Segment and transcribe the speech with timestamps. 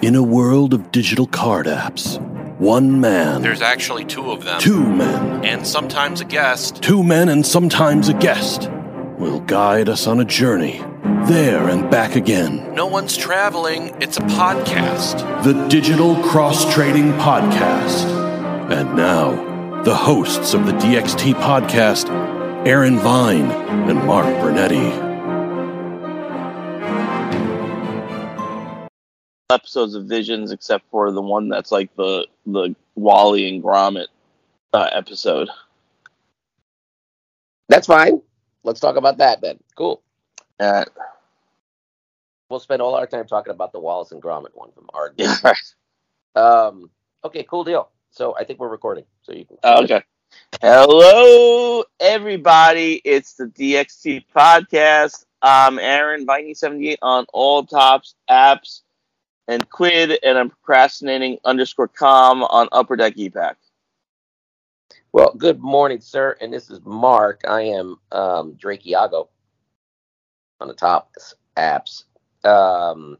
[0.00, 2.20] In a world of digital card apps,
[2.58, 4.60] one man, There's actually two of them.
[4.60, 6.80] two men, And sometimes a guest.
[6.82, 8.70] two men and sometimes a guest
[9.18, 10.80] will guide us on a journey
[11.24, 12.72] there and back again.
[12.74, 15.42] No one's traveling, it's a podcast.
[15.42, 18.06] The Digital Cross Trading Podcast.
[18.70, 22.08] And now, the hosts of the DXT podcast,
[22.66, 23.50] Aaron Vine
[23.90, 25.07] and Mark Bernetti.
[29.50, 34.08] Episodes of Visions except for the one that's like the the Wally and Gromit
[34.72, 35.48] uh, episode.
[37.68, 38.20] That's fine.
[38.62, 39.58] Let's talk about that then.
[39.74, 40.02] Cool.
[40.60, 40.84] Uh,
[42.50, 45.14] We'll spend all our time talking about the Wallace and Gromit one from Ard.
[45.18, 45.36] yeah.
[46.34, 46.90] Um,
[47.24, 47.90] okay, cool deal.
[48.10, 49.04] So I think we're recording.
[49.22, 49.58] So you can.
[49.62, 50.02] Okay.
[50.62, 53.02] Hello, everybody.
[53.04, 55.26] It's the DXT podcast.
[55.42, 58.80] I'm Aaron Viney78 on all Topps apps
[59.48, 63.54] and Quidd, and I'm procrastinating underscore com on Upper Deck ePack.
[65.12, 66.36] Well, good morning, sir.
[66.40, 67.40] And this is Mark.
[67.48, 69.30] I am um, Drake Iago
[70.60, 72.04] on the Topps apps.
[72.44, 73.16] Um,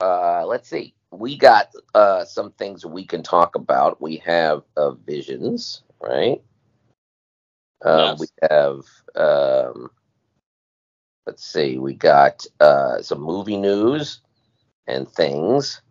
[0.00, 0.94] uh, let's see.
[1.10, 4.00] We got uh, some things we can talk about.
[4.00, 6.42] We have uh, visions, right?
[7.84, 8.20] Uh, Yes.
[8.20, 8.80] We have,
[9.14, 9.90] um,
[11.26, 14.20] let's see, we got uh, some movie news
[14.88, 15.82] and things.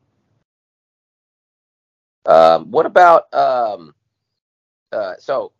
[2.25, 3.95] Um, what about um,
[4.91, 5.53] uh, so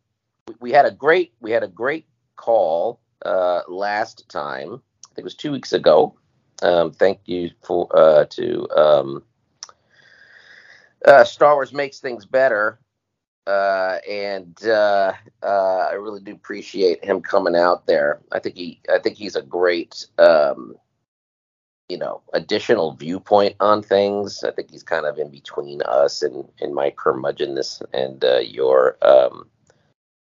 [0.60, 4.82] we, had a great we had a great call uh, last time.
[5.06, 6.16] I think it was two weeks ago.
[6.62, 9.24] Um, thank you for uh, to um,
[11.06, 12.80] uh, Star Wars makes things better,
[13.46, 18.22] uh, and uh, uh, I really do appreciate him coming out there.
[18.32, 20.76] I think he I think he's a great um,
[21.90, 24.44] you know additional viewpoint on things.
[24.44, 28.98] I think he's kind of in between us and and my curmudgeonness and uh, your
[29.02, 29.48] um,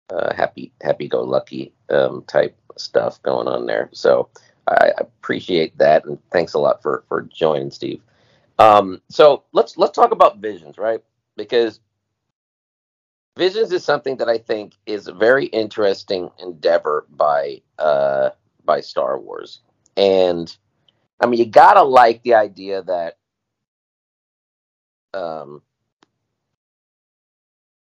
[0.10, 3.90] uh, happy happy go lucky um, type stuff going on there.
[3.94, 4.30] So
[4.68, 8.02] I appreciate that and thanks a lot for for joining, Steve.
[8.60, 11.04] Um, so let's let's talk about visions, right?
[11.36, 11.80] Because
[13.38, 18.30] visions is something that I think is a very interesting endeavor by uh,
[18.64, 19.62] by Star Wars,
[19.98, 20.56] and
[21.20, 23.18] I mean you gotta like the idea that
[25.14, 25.62] um,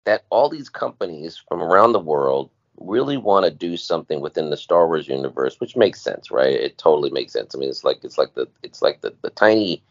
[0.04, 4.56] that all these companies from around the world really want to do something within the
[4.56, 6.54] Star Wars universe, which makes sense, right?
[6.54, 7.54] It totally makes sense.
[7.54, 9.82] I mean, it's like it's like the it's like the the tiny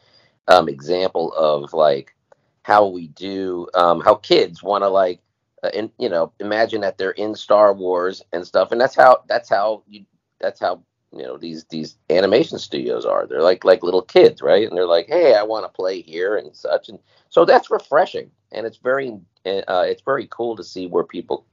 [0.48, 2.16] um, example of like
[2.64, 5.20] how we do um, how kids want to like
[5.64, 9.24] uh, in, you know imagine that they're in Star Wars and stuff, and that's how
[9.28, 10.06] that's how you
[10.40, 10.82] that's how
[11.16, 13.28] you know these these animation studios are.
[13.28, 14.68] They're like like little kids, right?
[14.68, 17.00] And they're like, hey, I want to play here and such, and
[17.30, 21.46] so that's refreshing, and it's very uh, it's very cool to see where people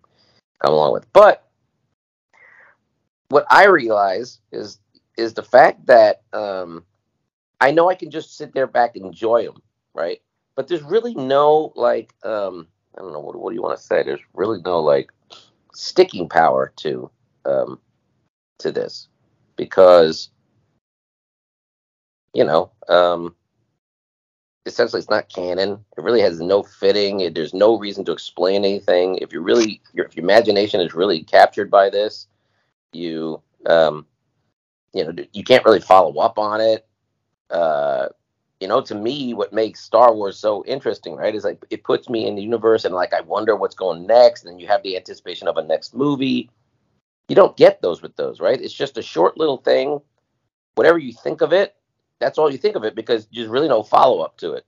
[0.63, 1.13] come along with.
[1.13, 1.49] But
[3.29, 4.79] what I realize is
[5.17, 6.85] is the fact that um,
[7.61, 9.61] I know I can just sit there back and enjoy them,
[9.95, 10.21] right?
[10.55, 13.85] But there's really no like um, I don't know what what do you want to
[13.85, 14.05] say?
[14.05, 15.11] There's really no like
[15.75, 17.11] sticking power to
[17.45, 17.81] um,
[18.59, 19.09] to this
[19.59, 20.31] because
[22.33, 23.35] you know um,
[24.69, 25.85] essentially it's not canon.
[25.97, 27.21] It really has no fitting.
[27.21, 29.17] It, there's no reason to explain anything.
[29.17, 32.29] If you really, your, if your imagination is really captured by this,
[32.93, 34.07] you, um,
[34.95, 36.87] you know, you can't really follow up on it.
[37.51, 38.09] Uh,
[38.61, 42.09] you know, to me, what makes Star Wars so interesting, right, is like it puts
[42.09, 44.97] me in the universe and like I wonder what's going next, and you have the
[44.97, 46.51] anticipation of a next movie.
[47.29, 48.61] You don't get those with those, right?
[48.61, 50.01] It's just a short little thing.
[50.75, 51.75] Whatever you think of it,
[52.21, 54.65] that's all you think of it because there's really no follow up to it.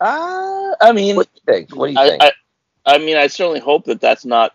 [0.00, 1.76] Uh, I mean, What do you think?
[1.76, 2.22] What do you I, think?
[2.22, 2.32] I,
[2.86, 4.52] I mean, I certainly hope that that's not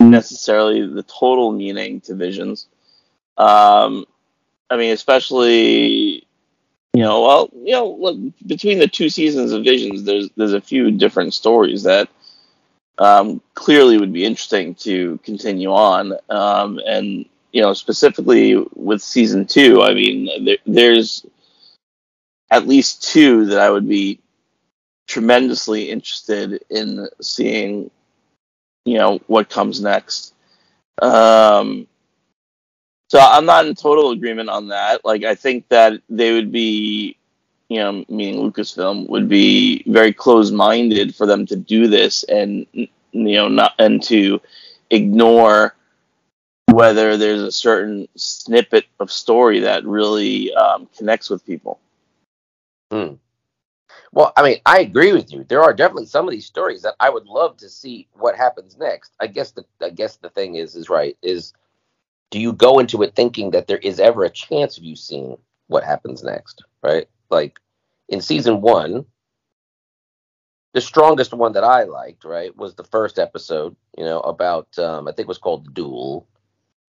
[0.00, 2.66] necessarily the total meaning to visions.
[3.36, 4.06] Um,
[4.70, 6.26] I mean, especially,
[6.94, 10.60] you know, well, you know, look, between the two seasons of Visions, there's there's a
[10.60, 12.08] few different stories that
[12.98, 19.46] um, clearly would be interesting to continue on, um, and you know, specifically with season
[19.46, 21.26] two, I mean, there, there's
[22.50, 24.20] at least two that I would be
[25.06, 27.90] tremendously interested in seeing
[28.84, 30.34] you know what comes next.
[31.00, 31.86] Um
[33.08, 35.04] so i'm not in total agreement on that.
[35.04, 37.16] Like i think that they would be
[37.68, 42.88] you know meaning lucasfilm would be very closed-minded for them to do this and you
[43.12, 44.40] know not and to
[44.90, 45.74] ignore
[46.70, 51.80] whether there's a certain snippet of story that really um, connects with people
[52.92, 53.14] Hmm.
[54.12, 55.44] Well, I mean, I agree with you.
[55.44, 58.76] There are definitely some of these stories that I would love to see what happens
[58.76, 59.12] next.
[59.18, 61.54] I guess the I guess the thing is is right is
[62.30, 65.38] do you go into it thinking that there is ever a chance of you seeing
[65.68, 67.08] what happens next, right?
[67.32, 67.58] Like
[68.08, 69.04] in season 1,
[70.74, 75.08] the strongest one that I liked, right, was the first episode, you know, about um
[75.08, 76.28] I think it was called The Duel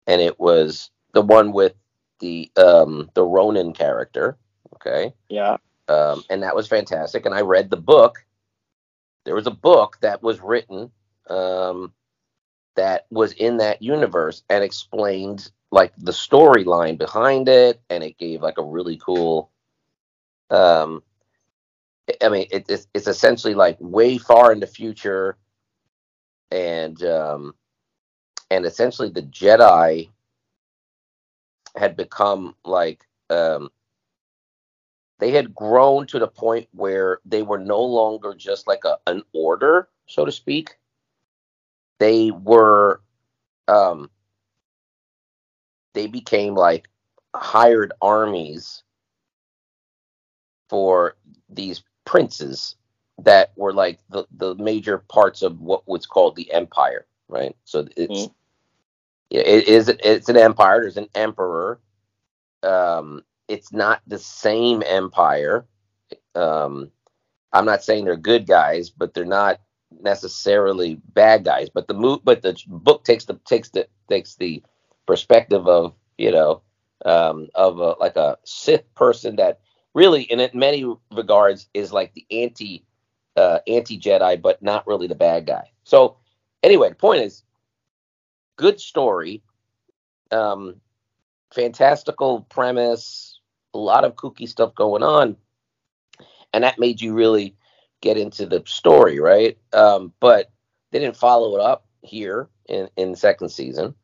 [0.06, 1.74] and it was the one with
[2.20, 4.36] the um the Ronin character,
[4.76, 5.12] okay?
[5.28, 5.56] Yeah.
[5.88, 7.26] um, and that was fantastic.
[7.26, 8.24] And I read the book.
[9.24, 10.90] There was a book that was written
[11.30, 11.92] um,
[12.76, 18.42] that was in that universe and explained like the storyline behind it, and it gave
[18.42, 19.50] like a really cool.
[20.50, 21.02] Um,
[22.22, 25.38] I mean, it, it's it's essentially like way far in the future,
[26.50, 27.54] and um,
[28.50, 30.10] and essentially the Jedi
[31.76, 33.70] had become like um,
[35.18, 39.22] they had grown to the point where they were no longer just like a an
[39.32, 40.76] order, so to speak.
[41.98, 43.00] They were
[43.68, 44.10] um
[45.94, 46.88] they became like
[47.34, 48.83] hired armies
[50.68, 51.16] for
[51.50, 52.76] these princes
[53.18, 57.56] that were like the, the major parts of what was called the empire, right?
[57.64, 58.34] So it's Mhm.
[59.30, 60.82] it is it's an empire.
[60.82, 61.80] There's an emperor.
[62.62, 65.66] Um, it's not the same empire.
[66.34, 66.90] Um,
[67.52, 69.60] I'm not saying they're good guys, but they're not
[70.02, 71.70] necessarily bad guys.
[71.70, 74.64] But the mo- but the book takes the takes the takes the
[75.08, 76.62] perspective of you know
[77.06, 79.60] um, of a, like a Sith person that
[79.94, 82.84] really, in many regards, is like the anti
[83.36, 85.70] uh, anti Jedi, but not really the bad guy.
[85.84, 86.16] So
[86.62, 87.42] anyway, the point is,
[88.56, 89.42] good story,
[90.30, 90.80] um,
[91.52, 93.40] fantastical premise,
[93.72, 95.36] a lot of kooky stuff going on,
[96.52, 97.56] and that made you really
[98.00, 99.58] get into the story, right?
[99.72, 100.50] Um, but
[100.90, 103.94] they didn't follow it up here in in the second season.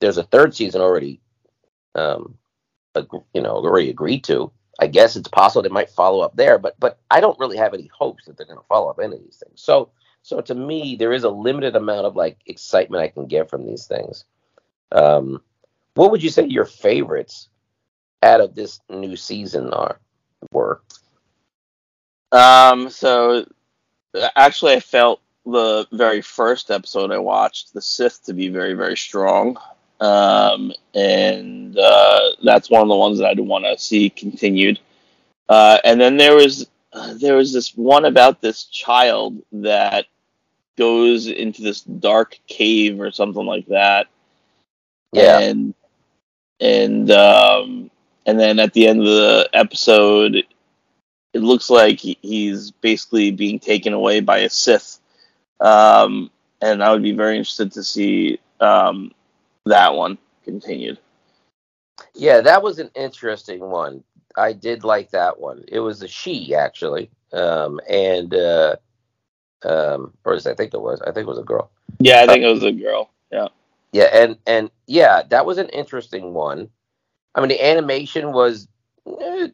[0.00, 1.20] There's a third season already,
[1.94, 2.38] um,
[3.34, 4.50] you know, already agreed to.
[4.80, 7.74] I guess it's possible they might follow up there, but but I don't really have
[7.74, 9.60] any hopes that they're going to follow up any of these things.
[9.60, 9.90] So
[10.22, 13.66] so to me, there is a limited amount of like excitement I can get from
[13.66, 14.24] these things.
[14.92, 15.42] Um,
[15.94, 17.48] what would you say your favorites
[18.22, 19.98] out of this new season are
[20.52, 20.82] were?
[22.32, 22.90] Um.
[22.90, 23.46] So,
[24.36, 28.96] actually, I felt the very first episode I watched, the Sith, to be very, very
[28.96, 29.58] strong.
[30.00, 34.80] Um, and uh, that's one of the ones that I'd want to see continued.
[35.48, 40.06] Uh, and then there was uh, there was this one about this child that
[40.76, 44.06] goes into this dark cave or something like that.
[45.12, 45.74] Yeah, And
[46.60, 47.90] and um,
[48.26, 50.36] and then at the end of the episode,
[51.32, 54.98] it looks like he's basically being taken away by a Sith.
[55.60, 56.30] Um,
[56.60, 59.12] and I would be very interested to see um,
[59.66, 60.98] that one continued.
[62.14, 64.02] yeah, that was an interesting one.
[64.36, 65.64] I did like that one.
[65.68, 68.76] It was a she actually, um, and uh,
[69.64, 71.70] um, or as I think it was, I think it was a girl.
[71.98, 73.10] Yeah, I think it was a girl.
[73.32, 73.48] Yeah.
[73.92, 76.68] Yeah, and and yeah, that was an interesting one.
[77.34, 78.68] I mean, the animation was,
[79.20, 79.48] eh,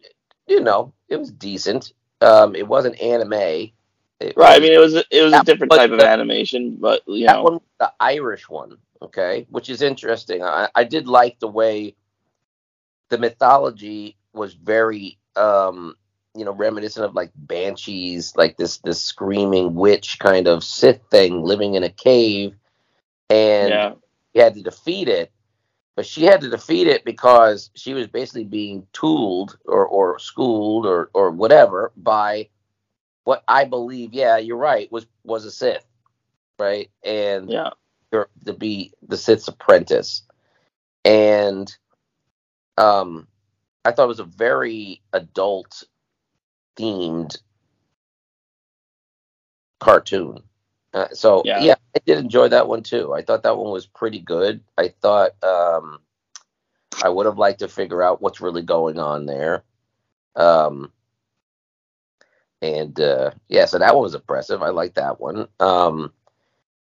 [0.47, 1.93] you know, it was decent.
[2.21, 3.33] Um, it wasn't anime.
[3.33, 4.57] It Right.
[4.57, 7.27] I mean, it was it was a different was type of the- animation, but you
[7.27, 10.43] that know, one, the Irish one, okay, which is interesting.
[10.43, 11.95] I, I did like the way
[13.09, 15.95] the mythology was very, um,
[16.35, 21.43] you know, reminiscent of like banshees, like this this screaming witch kind of Sith thing
[21.43, 22.55] living in a cave,
[23.31, 23.93] and yeah,
[24.33, 25.33] he had to defeat it.
[25.97, 30.85] But she had to defeat it because she was basically being tooled or, or schooled
[30.85, 32.51] or, or whatever by
[33.25, 35.87] what I believe, yeah, you're right, was was a Sith.
[36.59, 36.91] Right?
[37.03, 37.71] And yeah,
[38.13, 40.23] to be the Sith's apprentice.
[41.05, 41.75] And
[42.79, 43.27] um
[43.85, 45.85] I thought it was a very adult
[46.77, 47.39] themed
[49.81, 50.43] cartoon.
[50.93, 51.61] Uh, so Yeah.
[51.63, 51.75] yeah.
[51.95, 53.13] I did enjoy that one too.
[53.13, 54.63] I thought that one was pretty good.
[54.79, 56.01] I thought um
[57.03, 59.65] I would have liked to figure out what's really going on there.
[60.35, 60.93] Um
[62.63, 64.63] and uh yeah, so that one was impressive.
[64.63, 65.49] I like that one.
[65.61, 66.13] Um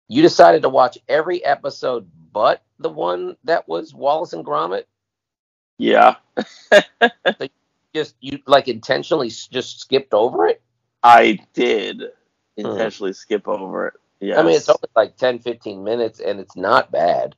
[0.09, 4.83] you decided to watch every episode but the one that was Wallace and Gromit.
[5.77, 6.15] yeah.
[7.95, 10.61] Just you like intentionally just skipped over it.
[11.01, 12.03] I did
[12.55, 13.93] intentionally skip over it.
[14.19, 14.35] Yeah.
[14.35, 14.39] Hmm.
[14.41, 17.35] I mean, it's only like 10, 15 minutes, and it's not bad.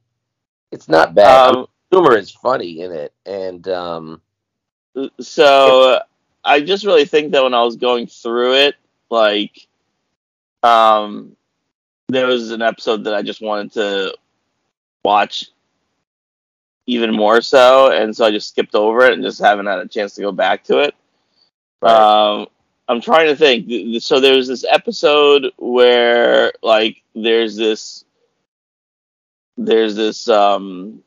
[0.71, 1.49] It's not bad.
[1.49, 4.21] I mean, um, humor is funny in it, and um,
[5.21, 6.01] so
[6.43, 8.75] I just really think that when I was going through it,
[9.09, 9.67] like,
[10.63, 11.37] um,
[12.11, 14.15] there was an episode that I just wanted to
[15.03, 15.45] watch
[16.85, 19.87] even more so, and so I just skipped over it and just haven't had a
[19.87, 20.95] chance to go back to it.
[21.81, 21.93] Right.
[21.93, 22.47] Um,
[22.87, 24.01] I'm trying to think.
[24.01, 28.03] So there's this episode where like there's this
[29.57, 31.01] there's this um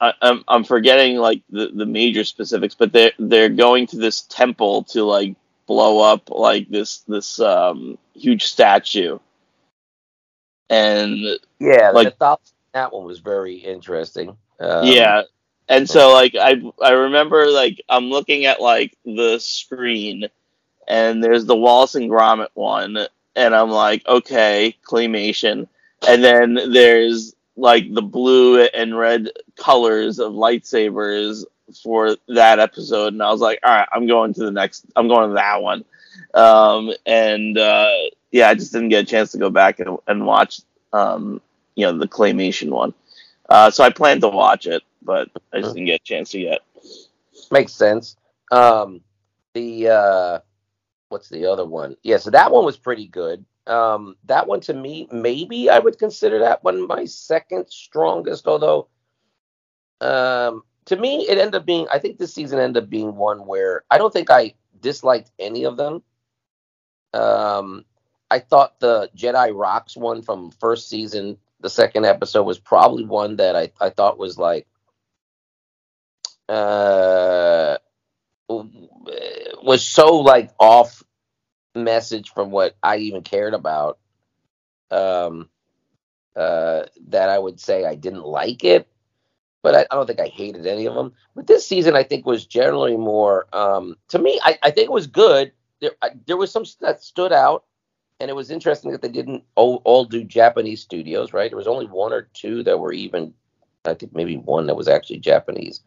[0.00, 4.22] I, I'm I'm forgetting like the, the major specifics, but they're they're going to this
[4.22, 9.18] temple to like blow up like this this um huge statue.
[10.72, 12.18] And Yeah, the Like-
[12.72, 14.36] that one was very interesting.
[14.58, 15.22] Um, yeah.
[15.68, 20.28] And so like I I remember like I'm looking at like the screen
[20.88, 22.98] and there's the Wallace and Gromit one
[23.36, 25.68] and I'm like, okay, claymation.
[26.06, 31.44] And then there's like the blue and red colors of lightsabers
[31.82, 35.08] for that episode and I was like, all right, I'm going to the next I'm
[35.08, 35.84] going to that one.
[36.34, 37.90] Um and uh
[38.32, 40.62] yeah, I just didn't get a chance to go back and, and watch
[40.92, 41.40] um
[41.74, 42.92] you know the claymation one.
[43.48, 46.40] Uh, so I plan to watch it, but I just didn't get a chance to
[46.40, 46.60] yet.
[47.50, 48.16] makes sense.
[48.50, 49.00] Um,
[49.54, 50.38] the uh,
[51.08, 51.96] what's the other one?
[52.02, 53.44] Yeah, so that one was pretty good.
[53.66, 58.46] Um, that one to me, maybe I would consider that one my second strongest.
[58.46, 58.88] Although,
[60.00, 61.86] um, to me, it ended up being.
[61.92, 65.64] I think this season ended up being one where I don't think I disliked any
[65.64, 66.02] of them.
[67.14, 67.84] Um,
[68.32, 73.36] I thought the Jedi Rocks one from first season, the second episode, was probably one
[73.36, 74.66] that I, I thought was like
[76.48, 77.76] uh
[78.48, 81.02] was so like off
[81.74, 83.98] message from what I even cared about
[84.90, 85.50] um
[86.34, 88.88] uh that I would say I didn't like it
[89.62, 91.12] but I, I don't think I hated any of them.
[91.36, 94.92] But this season I think was generally more um to me I, I think it
[94.92, 95.52] was good.
[95.82, 97.64] There I, there was some that stood out
[98.20, 101.66] and it was interesting that they didn't all, all do Japanese studios right there was
[101.68, 103.34] only one or two that were even
[103.84, 105.80] I think maybe one that was actually Japanese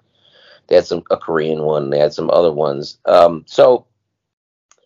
[0.68, 1.90] they had some a Korean one.
[1.90, 2.98] They had some other ones.
[3.06, 3.88] Um, so,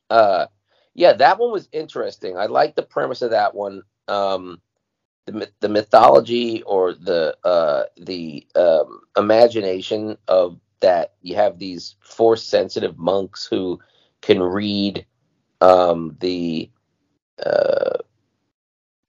[0.10, 0.48] uh,
[0.93, 2.38] yeah, that one was interesting.
[2.38, 3.84] I like the premise of that one.
[4.08, 4.62] Um,
[5.25, 12.43] the the mythology or the uh, the um, imagination of that you have these force
[12.43, 13.79] sensitive monks who
[14.22, 15.05] can read
[15.62, 16.69] um, the
[17.46, 17.98] uh,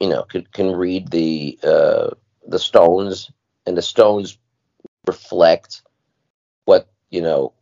[0.00, 2.10] you know can can read the uh,
[2.46, 3.30] the stones
[3.66, 4.38] and the stones
[5.06, 5.82] reflect
[6.64, 7.52] what you know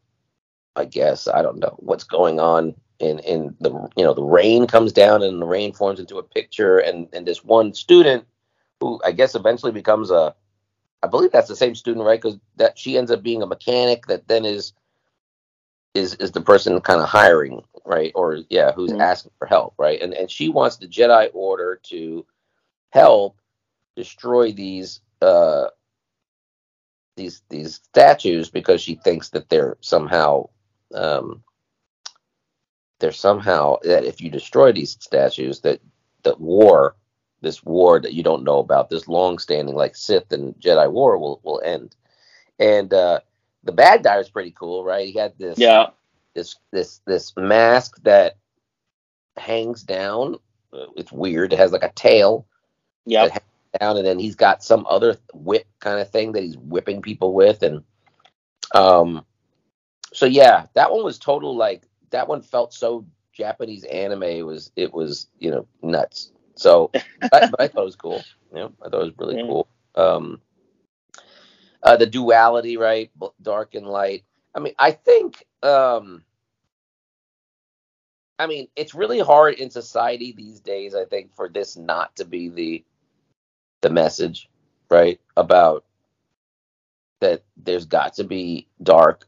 [0.77, 4.67] i guess i don't know what's going on in in the you know the rain
[4.67, 8.27] comes down and the rain forms into a picture and and this one student
[8.81, 10.35] who i guess eventually becomes a
[11.03, 12.21] i believe that's the same student right?
[12.21, 14.73] Because that she ends up being a mechanic that then is
[15.95, 18.13] is is the person kind of hiring right?
[18.17, 19.01] Or yeah who's Mhm.
[19.01, 20.03] asking for help right?
[20.03, 22.27] And and she wants the jedi order to
[22.93, 23.39] help
[23.97, 25.67] destroy these uh
[27.17, 30.49] these these statues because she thinks that they're somehow
[30.95, 31.43] um,
[33.01, 35.81] they're somehow that if you destroy these statues that
[36.25, 36.97] that war
[37.43, 41.19] this war that you don't know about this long standing like Sith and Jedi war
[41.19, 41.97] will will end.
[42.59, 43.21] And uh,
[43.65, 45.09] the bad guy was pretty cool right?
[45.09, 45.91] He had this Yeah,
[46.35, 48.37] this this this mask that
[49.37, 50.37] hangs down.
[50.97, 51.53] It's weird.
[51.53, 52.47] It has like a tail
[53.07, 53.29] yeah,
[53.81, 57.35] down and then he's got some other whip kind of thing that he's whipping people
[57.35, 57.83] with and
[58.75, 59.25] um
[60.13, 64.73] so yeah that one was total like that one felt so japanese anime it was
[64.77, 66.33] it was you know nuts.
[66.57, 66.91] So
[67.31, 68.23] but, but i thought it was cool.
[68.53, 69.47] You know i thought it was really Yeah.
[69.47, 69.69] cool.
[69.95, 70.41] Um
[71.83, 73.11] uh the duality right
[73.43, 74.25] dark and light
[74.55, 76.23] i mean i think um
[78.39, 82.25] i mean it's really hard in society these days i think for this not to
[82.25, 82.85] be the
[83.81, 84.49] the message,
[84.91, 85.21] right?
[85.37, 85.85] About
[87.21, 89.27] that there's got to be dark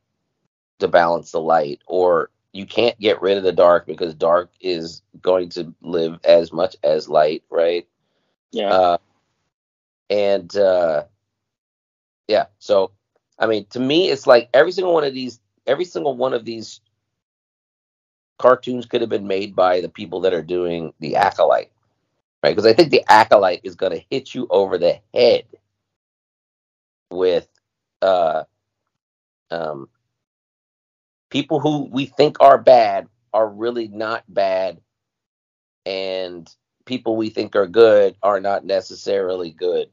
[0.81, 5.03] to balance the light, or you can't get rid of the dark because dark is
[5.21, 7.87] going to live as much as light, right?
[8.53, 8.71] yeah.
[8.71, 8.99] Uh,
[10.09, 11.05] and uh,
[12.29, 12.93] yeah, so
[13.41, 16.47] I mean, to me, it's like every single one of these, every single one of
[16.47, 16.83] these
[18.39, 21.73] cartoons could have been made by the people that are doing the acolyte,
[22.43, 22.51] right?
[22.57, 25.47] Because I think the acolyte is going to hit you over the head
[27.11, 27.49] with
[28.03, 28.45] uh,
[29.51, 29.89] um,
[31.31, 34.81] people who we think are bad are really not bad,
[35.87, 36.49] and
[36.87, 39.91] people we think are good are not necessarily good,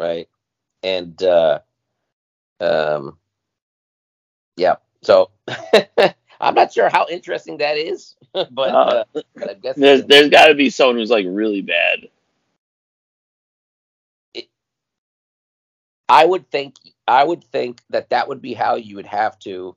[0.00, 0.28] right?
[0.82, 1.60] And uh,
[2.60, 3.18] um,
[4.56, 5.30] yeah, so
[6.40, 10.30] I'm not sure how interesting that is, but, Uh, uh, but I guess There's there's
[10.30, 12.08] got to be someone who's like really bad.
[16.08, 16.76] I would think
[17.08, 19.76] I would think that that would be how you would have to.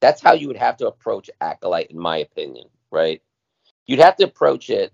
[0.00, 2.68] That's how you would have to approach acolyte, in my opinion.
[2.90, 3.22] Right?
[3.86, 4.92] You'd have to approach it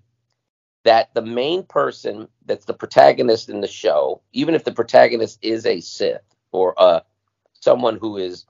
[0.85, 5.67] that the main person that's the protagonist in the show, even if the protagonist is
[5.67, 6.23] a Sith
[6.55, 7.01] or uh,
[7.61, 8.47] someone who is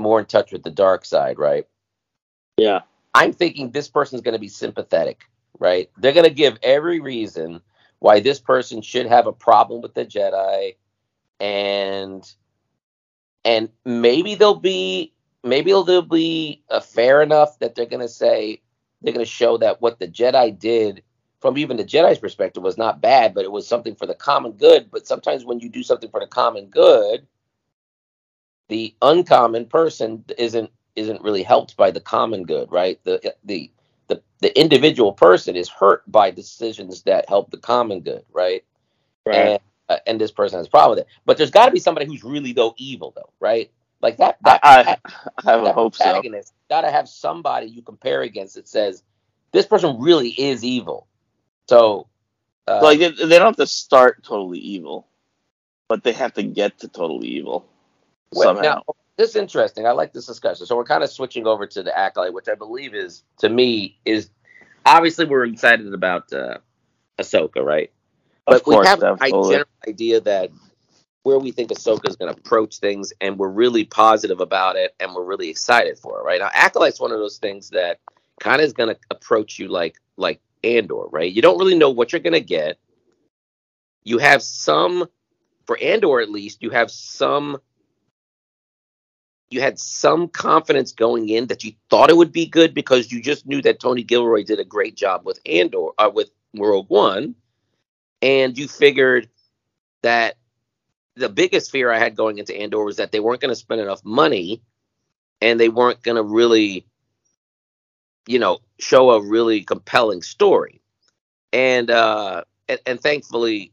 [0.00, 1.66] more in touch with the dark side, right?
[2.56, 2.82] Yeah.
[3.12, 5.22] I'm thinking this person's going to be sympathetic,
[5.58, 5.90] right?
[5.98, 7.60] They're going to give every reason
[7.98, 10.76] why this person should have a problem with the Jedi,
[11.40, 12.24] and
[13.44, 18.60] and maybe they'll be maybe they'll be uh, fair enough that they're going to say
[19.02, 21.02] they're going to show that what the Jedi did
[21.40, 24.52] from even the Jedi's perspective was not bad, but it was something for the common
[24.52, 24.90] good.
[24.90, 27.26] But sometimes when you do something for the common good,
[28.68, 33.00] the uncommon person isn't isn't really helped by the common good, right?
[33.04, 33.70] The the
[34.08, 38.64] the the individual person is hurt by decisions that help the common good, right?
[39.52, 41.12] And uh, and this person has a problem with it.
[41.24, 43.70] But there's got to be somebody who's really though evil though, right?
[44.00, 44.38] Like that.
[44.44, 46.22] that I, I, I that hope so.
[46.68, 49.02] got to have somebody you compare against that says
[49.52, 51.07] this person really is evil.
[51.68, 52.08] So,
[52.66, 55.08] uh, Like they, they don't have to start totally evil,
[55.88, 57.66] but they have to get to totally evil
[58.32, 58.62] well, somehow.
[58.62, 58.82] now
[59.16, 59.86] this is interesting.
[59.86, 60.66] I like this discussion.
[60.66, 63.98] So we're kind of switching over to the acolyte, which I believe is to me
[64.04, 64.30] is
[64.86, 66.58] obviously we're excited about uh,
[67.18, 67.92] Ahsoka, right?
[68.46, 70.50] of But we course, have a general idea that
[71.24, 74.94] where we think Ahsoka is going to approach things, and we're really positive about it,
[75.00, 76.40] and we're really excited for it, right?
[76.40, 77.98] Now, Acolyte's one of those things that
[78.40, 81.32] kind of is going to approach you like like Andor, right?
[81.32, 82.78] You don't really know what you're going to get.
[84.04, 85.06] You have some,
[85.66, 87.58] for Andor at least, you have some.
[89.50, 93.22] You had some confidence going in that you thought it would be good because you
[93.22, 97.34] just knew that Tony Gilroy did a great job with Andor, uh, with Rogue One,
[98.20, 99.30] and you figured
[100.02, 100.36] that
[101.16, 103.80] the biggest fear I had going into Andor was that they weren't going to spend
[103.80, 104.62] enough money
[105.40, 106.86] and they weren't going to really,
[108.26, 110.80] you know, show a really compelling story.
[111.52, 113.72] And uh and, and thankfully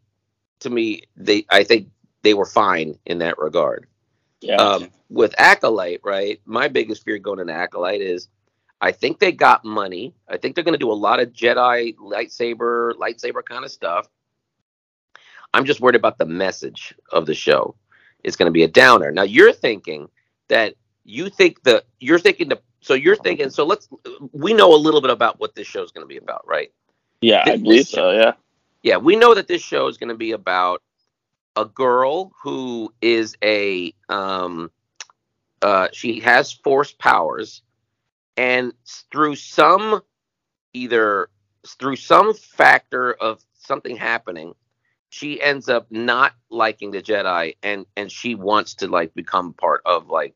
[0.59, 1.89] to me they I think
[2.23, 3.87] they were fine in that regard.
[4.41, 4.55] yeah.
[4.55, 6.41] Um with Acolyte, right?
[6.45, 8.27] My biggest fear going into Acolyte is
[8.81, 10.13] I think they got money.
[10.27, 14.07] I think they're going to do a lot of Jedi lightsaber, lightsaber kind of stuff.
[15.53, 17.75] I'm just worried about the message of the show.
[18.23, 19.11] It's going to be a downer.
[19.11, 20.09] Now you're thinking
[20.49, 23.89] that you think the you're thinking the so you're thinking so let's
[24.31, 26.71] we know a little bit about what this show is going to be about, right?
[27.21, 28.11] yeah, I believe this- so.
[28.11, 28.33] Yeah.
[28.83, 30.83] Yeah, we know that this show is going to be about
[31.55, 34.69] a girl who is a um
[35.63, 37.63] uh she has force powers
[38.37, 38.73] and
[39.11, 40.01] through some
[40.73, 41.29] either
[41.79, 44.53] through some factor of something happening
[45.09, 49.81] she ends up not liking the Jedi and and she wants to like become part
[49.85, 50.35] of like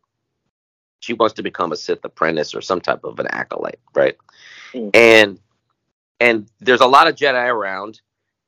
[1.00, 4.18] she wants to become a Sith apprentice or some type of an acolyte, right?
[4.74, 4.96] Mm.
[4.96, 5.40] And
[6.20, 8.02] and there's a lot of Jedi around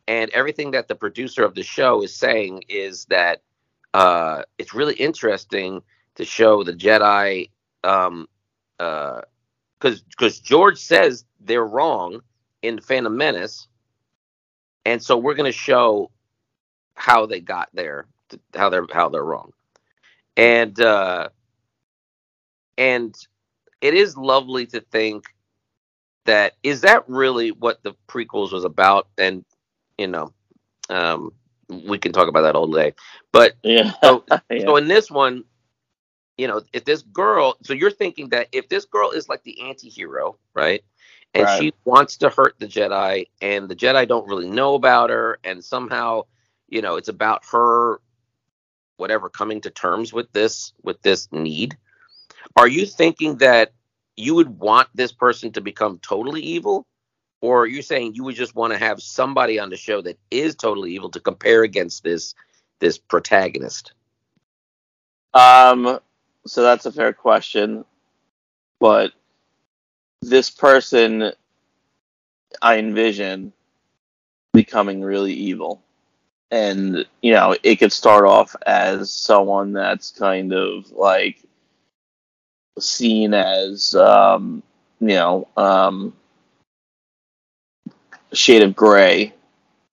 [0.08, 3.42] and everything that the producer of the show is saying is that
[3.94, 5.82] uh, it's really interesting
[6.16, 7.50] to show the Jedi
[7.84, 8.28] um,
[8.80, 9.22] uh,
[9.80, 12.22] because because George says they're wrong
[12.62, 13.68] in Phantom Menace,
[14.86, 16.12] and so we're going to show
[16.94, 18.06] how they got there,
[18.54, 19.54] how they're how they're wrong,
[20.38, 21.30] and uh,
[22.78, 23.16] and
[23.82, 25.26] it is lovely to think
[26.26, 29.44] that is that really what the prequels was about, and
[29.98, 30.34] you know,
[30.90, 31.32] um,
[31.70, 32.94] we can talk about that all day,
[33.32, 33.92] but Yeah.
[34.04, 34.60] So- yeah.
[34.66, 35.44] so in this one,
[36.38, 39.62] you know, if this girl, so you're thinking that if this girl is like the
[39.62, 40.84] anti-hero, right?
[41.34, 41.60] And Right.
[41.60, 45.64] she wants to hurt the Jedi and the Jedi don't really know about her and
[45.64, 46.24] somehow,
[46.68, 48.02] you know, it's about her
[48.98, 51.78] whatever coming to terms with this with this need.
[52.56, 53.74] Are you thinking that
[54.16, 56.86] you would want this person to become totally evil?
[57.42, 60.20] Or are you saying you would just want to have somebody on the show that
[60.30, 62.36] is totally evil to compare against this
[62.80, 63.94] this protagonist?
[65.34, 66.00] Um,
[66.46, 67.86] so that's a fair question,
[68.80, 69.14] but
[70.22, 71.32] this person
[72.62, 73.54] I envision
[74.54, 75.82] becoming really evil.
[76.52, 81.42] And, you know, it could start off as someone that's kind of like
[82.80, 84.64] seen as, um,
[85.00, 86.14] you know, um,
[88.32, 89.34] a shade of gray.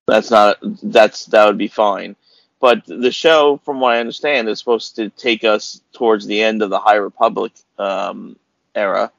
[0.07, 2.17] That's not, that's, that would be fine.
[2.61, 6.63] But the show, from what I understand, is supposed to take us towards the end
[6.63, 8.37] of the High Republic um,
[8.75, 9.13] era,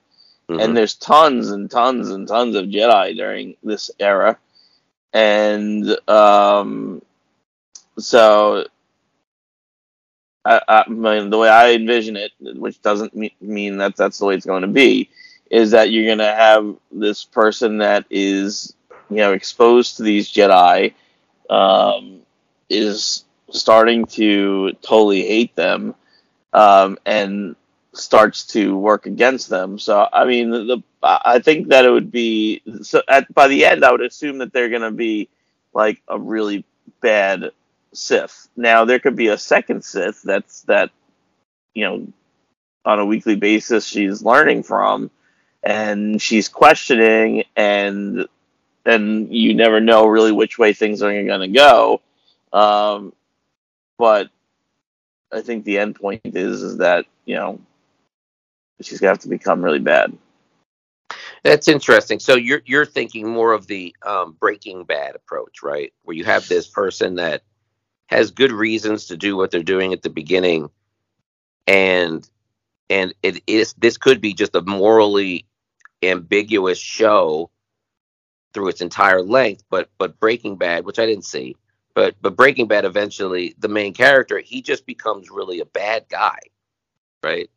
[0.50, 0.63] Mhm.
[0.63, 4.38] and there's tons and tons and tons of Jedi during this era,
[5.13, 7.02] and um,
[8.00, 8.65] so
[10.50, 14.26] I, I mean, the way I envision it, which doesn't me- mean that that's the
[14.26, 15.10] way it's going to be,
[15.52, 18.76] is that you're going to have this person that is,
[19.10, 20.94] you know, exposed to these Jedi,
[21.50, 22.22] um,
[22.70, 25.96] is starting to totally hate them,
[26.54, 27.56] um, and
[27.94, 29.80] starts to work against them.
[29.80, 33.66] So, I mean, the, the I think that it would be so at by the
[33.66, 35.30] end, I would assume that they're going to be
[35.74, 36.66] like a really
[37.02, 37.52] bad
[37.93, 38.47] Sith.
[38.56, 40.91] Now there could be a second Sith that's that
[41.73, 42.08] you know
[42.86, 45.12] on a weekly basis she's learning from
[45.63, 48.28] and she's questioning and
[48.86, 52.02] and you never know really which way things are going to go.
[52.54, 53.13] Um,
[53.97, 54.30] but
[55.32, 57.60] I think the end point is is that you know
[58.82, 60.17] she's gonna have to become really bad.
[61.43, 62.19] That's interesting.
[62.19, 65.93] So you're you're thinking more of the um, Breaking Bad approach, right?
[66.04, 67.43] Where you have this person that
[68.10, 70.69] has good reasons to do what they're doing at the beginning,
[71.67, 72.28] and
[72.89, 75.45] and it is this could be just a morally
[76.02, 77.52] ambiguous show
[78.54, 79.63] through its entire length.
[79.69, 81.56] But but Breaking Bad, which I didn't see,
[81.93, 86.39] but but Breaking Bad eventually the main character he just becomes really a bad guy,
[87.24, 87.52] right?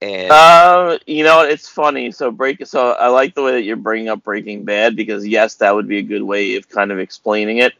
[0.00, 2.10] And Uh, you know, it's funny.
[2.12, 2.66] So break.
[2.66, 5.86] So I like the way that you're bringing up Breaking Bad because yes, that would
[5.86, 7.74] be a good way of kind of explaining it.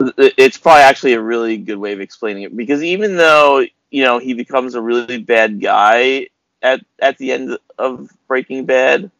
[0.00, 4.04] It- It's probably actually a really good way of explaining it because even though you
[4.04, 6.28] know he becomes a really bad guy
[6.62, 9.10] at at the end of Breaking Bad,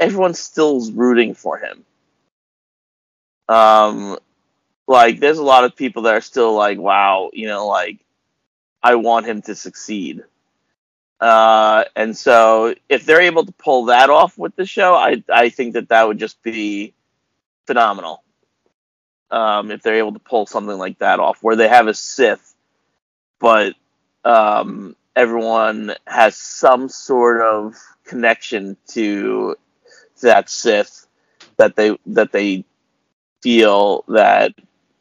[0.00, 1.84] everyone still's rooting for him.
[3.48, 4.18] Um,
[4.86, 7.98] like there's a lot of people that are still like, wow, you know, like
[8.82, 10.22] I want him to succeed.
[11.20, 15.50] Uh, and so if they're able to pull that off with the show, I I
[15.50, 16.94] think that that would just be
[17.66, 18.22] phenomenal.
[19.30, 22.54] Um, if they're able to pull something like that off, where they have a Sith,
[23.40, 23.74] but
[24.24, 29.56] um, everyone has some sort of connection to
[30.22, 31.06] that Sith
[31.56, 32.64] that they that they
[33.42, 34.52] feel that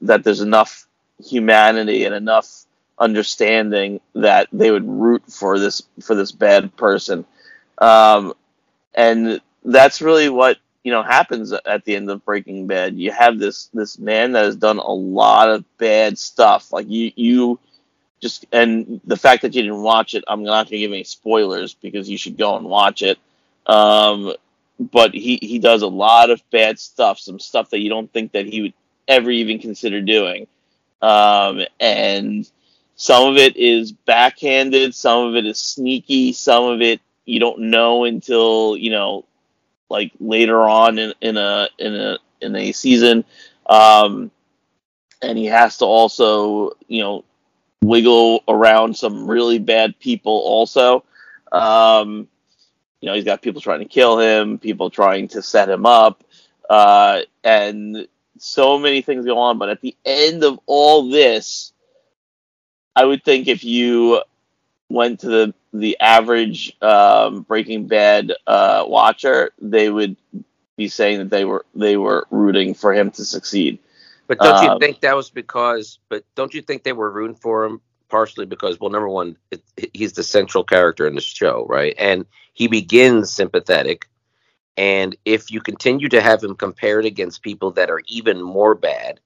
[0.02, 0.88] that there's enough
[1.24, 2.66] humanity and enough
[3.00, 7.26] understanding that they would root for this for this bad person.
[7.78, 8.34] Um,
[8.94, 12.96] and that's really what you know happens at the end of breaking bad.
[12.96, 16.72] You have this this man that has done a lot of bad stuff.
[16.72, 17.60] Like you you
[18.22, 21.04] just and the fact that you didn't watch it i'm not going to give any
[21.04, 23.20] spoilers because you should go and watch it.
[23.66, 24.34] Um,
[24.80, 28.32] but he he does a lot of bad stuff some stuff that you don't think
[28.32, 28.74] that he would
[29.08, 30.48] ever even consider doing.
[31.02, 32.50] Um, and
[32.96, 37.60] some of it is backhanded, some of it is sneaky, some of it you don't
[37.60, 39.26] know until you know,
[39.94, 43.24] like later on in, in a in a in a season,
[43.68, 44.32] um,
[45.22, 47.24] and he has to also you know
[47.84, 51.06] wiggle around some really bad people also.
[51.52, 52.28] Um,
[53.02, 56.24] you know, he's got people trying to kill him, people trying to set him up,
[56.70, 58.08] uh, and
[58.40, 59.60] so many things go on.
[59.60, 61.72] But at the end of all this,
[62.96, 64.24] I would think if you
[64.90, 70.16] went to the the average um, Breaking Bad uh, watcher, they would
[70.78, 73.80] be saying that they were they were rooting for him to succeed.
[74.28, 76.00] But don't you Um, think that was because?
[76.10, 78.80] But don't you think they were rooting for him partially because?
[78.80, 81.96] Well, number one, it, he's the central character in the show, right?
[81.98, 84.08] And he begins sympathetic,
[84.78, 89.20] and if you continue to have him compared against people that are even more bad,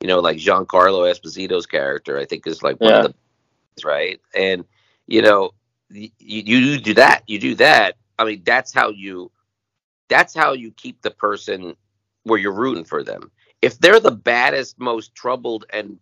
[0.00, 2.96] you know, like Giancarlo Esposito's character, I think is like one Yeah.
[2.96, 3.14] of the
[3.84, 4.64] right, and
[5.06, 5.52] you know,
[5.90, 7.96] you, you do that, you do that.
[8.18, 9.30] I mean, that's how you,
[10.08, 11.76] that's how you keep the person
[12.24, 13.30] where you're rooting for them
[13.62, 15.98] if they're the baddest, most troubled, and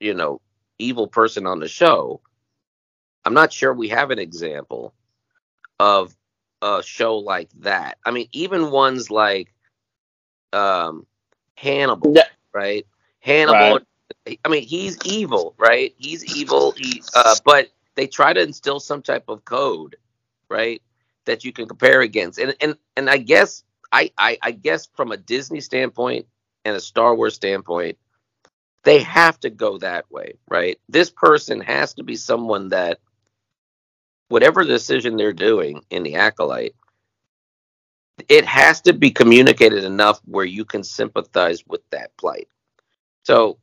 [0.00, 0.40] you know,
[0.78, 2.20] evil person on the show,
[3.24, 4.94] I'm not sure we have an example
[5.80, 6.14] of
[6.62, 7.98] a show like that.
[8.04, 9.52] I mean, even ones like
[10.52, 11.06] um,
[11.56, 12.28] Hannibal, Yeah.
[12.52, 12.86] right?
[13.20, 13.80] Hannibal.
[14.26, 15.94] I mean, he's evil, right?
[15.98, 16.72] He's evil.
[16.72, 19.96] He, uh, but they try to instill some type of code,
[20.48, 20.82] right,
[21.26, 22.38] that you can compare against.
[22.38, 26.26] And and and I guess I I, I guess from a Disney standpoint
[26.64, 27.98] and a Star Wars standpoint,
[28.84, 30.78] they have to go that way, right?
[30.88, 33.00] This person has to be someone that,
[34.28, 36.74] whatever decision they're doing in the acolyte,
[38.28, 42.48] it has to be communicated enough where you can sympathize with that plight.
[43.24, 43.58] So,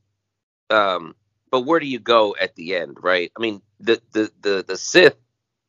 [0.69, 1.15] um,
[1.51, 3.31] but where do you go at the end, right?
[3.37, 5.17] I mean, the the the the Sith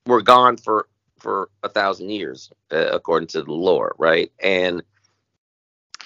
[0.07, 4.33] were gone for for a thousand years, uh, according to the lore, right?
[4.41, 4.83] And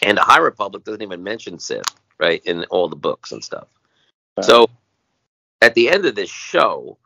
[0.02, 1.86] and the High Republic doesn't even mention Sith,
[2.18, 3.68] right, in all the books and stuff.
[4.42, 4.68] So
[5.62, 6.98] at the end of this show,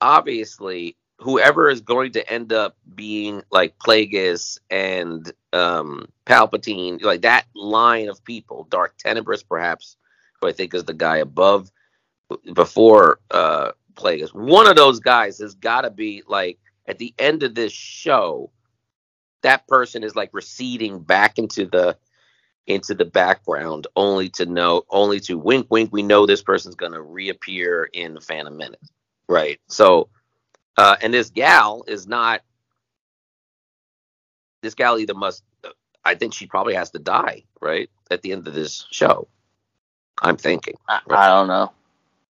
[0.00, 7.46] obviously, whoever is going to end up being like Plagueis and um, Palpatine, like that
[7.54, 9.96] line of people, Darth Tenebrous, perhaps,
[10.40, 11.70] who I think is the guy above,
[12.52, 14.34] before uh, Plagueis.
[14.34, 18.50] One of those guys has got to be like at the end of this show,
[19.42, 21.96] that person is like receding back into the
[22.66, 25.90] into the background, only to know, only to wink, wink.
[25.92, 28.90] We know this person's to reappear in the Phantom Menace,
[29.28, 29.60] right?
[29.68, 30.08] So,
[30.76, 32.42] uh, and this gal is not.
[34.62, 35.44] This gal either must.
[36.04, 39.28] I think she probably has to die, right, at the end of this show.
[40.22, 40.74] I'm thinking.
[40.88, 41.72] I, I don't know.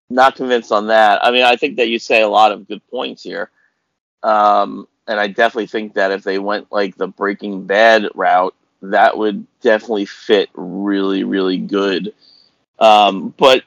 [0.09, 1.25] Not convinced on that.
[1.25, 3.51] I mean, I think that you say a lot of good points here.
[4.23, 9.16] Um, and I definitely think that if they went like the Breaking Bad route, that
[9.16, 12.14] would definitely fit really, really good.
[12.79, 13.64] Um, but,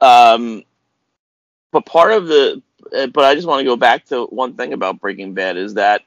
[0.00, 0.64] um,
[1.72, 2.62] but part of the,
[2.96, 5.74] uh, but I just want to go back to one thing about Breaking Bad is
[5.74, 6.02] that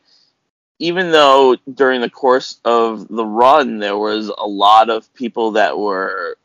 [0.80, 5.78] even though during the course of the run there was a lot of people that
[5.78, 6.38] were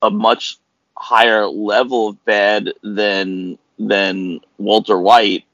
[0.00, 0.58] a much
[0.98, 5.44] higher level of bad than than Walter White,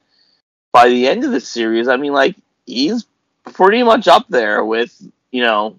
[0.73, 3.07] by the end of the series, I mean, like he's
[3.45, 4.95] pretty much up there with
[5.31, 5.77] you know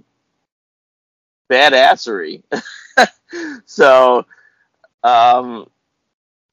[1.50, 2.44] badassery.
[3.66, 4.26] so,
[5.04, 5.70] um,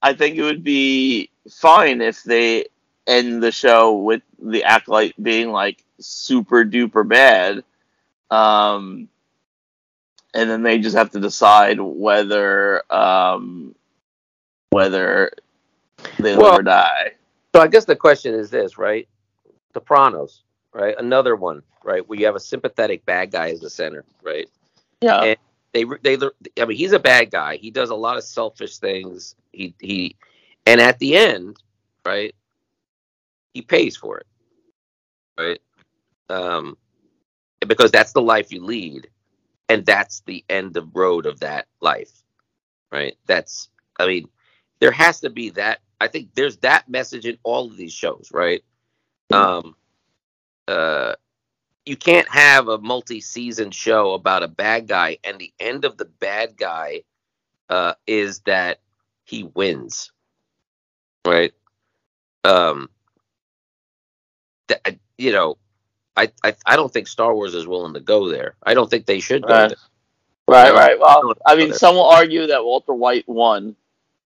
[0.00, 2.66] I think it would be fine if they
[3.06, 7.64] end the show with the acolyte being like super duper bad.
[8.30, 9.08] Um,
[10.34, 13.74] and then they just have to decide whether um,
[14.70, 15.32] whether
[16.18, 17.12] they Well- live or die.
[17.54, 19.06] So I guess the question is this, right?
[19.74, 20.42] Sopranos,
[20.72, 20.94] right?
[20.98, 22.06] Another one, right?
[22.08, 24.48] Where you have a sympathetic bad guy as the center, right?
[25.02, 25.36] Yeah, And
[25.72, 26.16] they they
[26.60, 27.56] I mean he's a bad guy.
[27.56, 29.34] He does a lot of selfish things.
[29.52, 30.16] He he
[30.66, 31.58] and at the end,
[32.06, 32.34] right?
[33.52, 34.26] He pays for it.
[35.38, 35.60] Right?
[36.30, 36.78] Um
[37.66, 39.08] because that's the life you lead
[39.68, 42.22] and that's the end of road of that life.
[42.90, 43.16] Right?
[43.26, 44.28] That's I mean
[44.80, 48.30] there has to be that I think there's that message in all of these shows,
[48.32, 48.62] right?
[49.30, 49.76] Um
[50.68, 51.14] uh
[51.84, 56.04] you can't have a multi-season show about a bad guy and the end of the
[56.04, 57.02] bad guy
[57.68, 58.80] uh is that
[59.24, 60.12] he wins
[61.26, 61.52] right
[62.44, 62.88] um
[64.68, 65.56] that, you know
[66.16, 69.06] I, I i don't think star wars is willing to go there i don't think
[69.06, 69.68] they should go Right.
[69.68, 69.78] there
[70.48, 70.98] right, No, right.
[70.98, 73.76] Well, I mean, some will argue that Walter White won,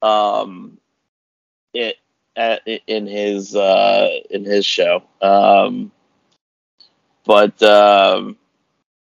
[0.03, 0.79] um,
[1.75, 1.97] it
[2.37, 5.03] at, in his uh, in his show.
[5.21, 5.93] Um,
[7.25, 8.37] but um,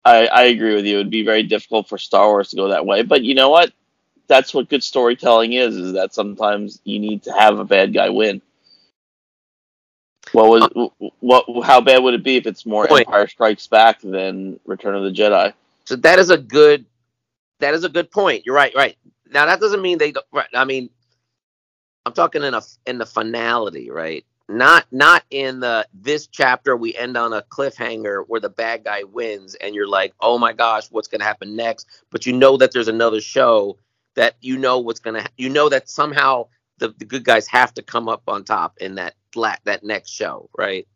[0.05, 0.97] I, I agree with you.
[0.97, 3.03] It would be very difficult for Star Wars to go that way.
[3.03, 3.73] But you know what?
[4.29, 5.77] That's what good storytelling is.
[5.77, 8.43] Is that sometimes you need to have a bad guy win.
[10.39, 11.67] What was uh, what?
[11.67, 13.07] How bad would it be if it's more Point.
[13.07, 15.53] Empire Strikes Back than Return of the Jedi?
[15.89, 16.85] so that is a good
[17.61, 18.97] that is a good point you're right right
[19.33, 20.91] now that doesn't mean they don't right i mean
[22.05, 26.95] i'm talking in a in the finality right not not in the this chapter we
[26.95, 30.87] end on a cliffhanger where the bad guy wins and you're like oh my gosh
[30.91, 33.79] what's going to happen next but you know that there's another show
[34.15, 36.47] that you know what's going to you know that somehow
[36.79, 40.49] the, the good guys have to come up on top in that that next show
[40.57, 40.87] right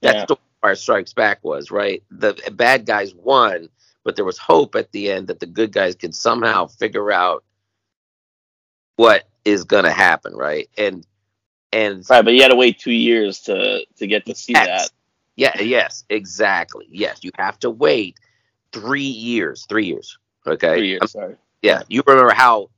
[0.00, 0.24] that's Yeah.
[0.26, 3.68] the Empire Strikes Back was right the bad guys won
[4.04, 7.44] but there was hope at the end that the good guys could somehow figure out
[8.96, 11.06] what is going to happen right and
[11.72, 14.66] and Right, but you had to wait two years to to get to see Yes.
[14.88, 14.90] that.
[15.36, 18.16] yeah yes exactly yes you have to wait
[18.72, 21.36] three years three years okay Three years, sorry.
[21.62, 22.70] yeah you remember how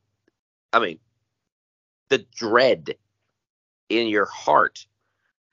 [0.73, 0.99] i mean
[2.09, 2.95] the dread
[3.89, 4.85] in your heart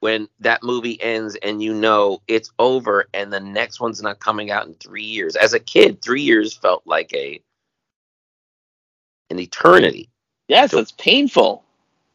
[0.02, 4.50] when that movie ends and you know it's over and the next one's not coming
[4.50, 7.40] out in three years as a kid three years felt like a
[9.30, 10.08] an eternity
[10.48, 11.64] Yes, So- it's painful.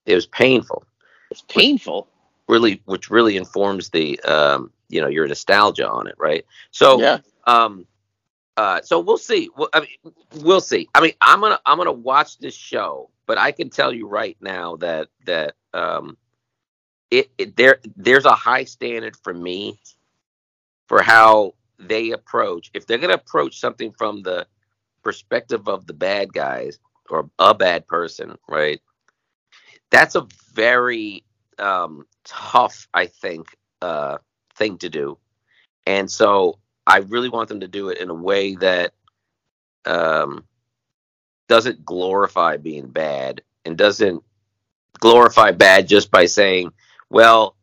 [0.05, 0.83] it was painful
[1.31, 2.07] It's painful.
[2.49, 7.19] really which really informs the um you know your nostalgia on it right so yeah.
[7.45, 7.87] um
[8.57, 11.91] uh so we'll see well, I mean, we'll see i mean i'm gonna i'm gonna
[11.93, 16.17] watch this show but i can tell you right now that that um
[17.11, 19.79] it, it there there's a high standard for me
[20.87, 24.45] for how they approach if they're gonna approach something from the
[25.03, 28.81] perspective of the bad guys or a bad person right?
[29.89, 31.23] That's a very
[31.59, 33.47] um, tough, I think,
[33.81, 34.17] uh,
[34.55, 35.17] thing to do,
[35.85, 38.93] and so I really want them to do it in a way that
[39.85, 40.45] um,
[41.47, 44.23] doesn't glorify being bad and doesn't
[44.99, 46.71] glorify bad just by saying,
[47.09, 47.55] well,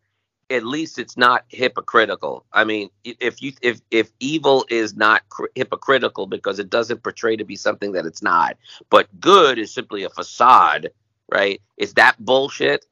[0.50, 2.44] at least it's not hypocritical.
[2.52, 7.37] I mean, if you if if evil is not cr- hypocritical because it doesn't portray
[7.37, 8.57] to be something that it's not,
[8.90, 10.90] but good is simply a facade,
[11.30, 11.61] right?
[11.76, 12.85] Is that bullshit?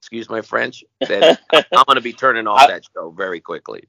[0.00, 0.84] Excuse my French.
[1.06, 3.84] Then I'm going to be turning off that show very quickly.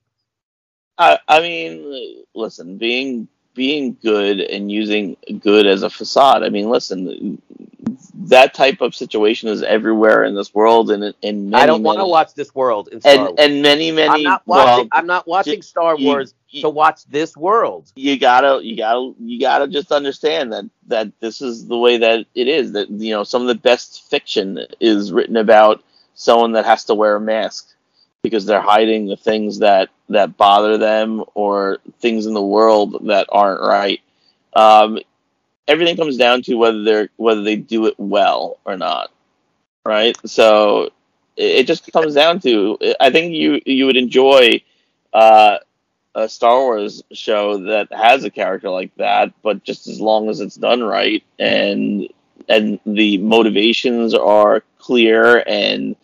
[0.97, 3.27] I, I mean, listen, being
[3.59, 6.43] being good and using good as a facade.
[6.43, 7.41] I mean, listen,
[8.29, 11.99] that type of situation is everywhere in this world, and in many, I don't want
[11.99, 14.09] to watch this world in Star and and many many.
[14.09, 14.65] I'm not watching.
[14.65, 17.91] well, I'm not watching Star Wars you- to watch this world.
[17.97, 22.25] you gotta you gotta you gotta just understand that that this is the way that
[22.35, 25.83] it is that you know some of the best fiction is written about
[26.15, 27.73] someone that has to wear a mask
[28.23, 33.27] because they're hiding the things that that bother them or things in the world that
[33.31, 34.01] aren't right.
[34.53, 34.99] Um,
[35.67, 39.11] everything comes down to whether they're whether they do it well or not
[39.85, 40.15] right?
[40.25, 40.91] So
[41.35, 44.61] it, it just comes down to i think you you would enjoy
[45.13, 45.57] uh,
[46.13, 50.39] a Star Wars show that has a character like that, but just as long as
[50.39, 52.07] it's done right and
[52.47, 55.95] and the motivations are clear and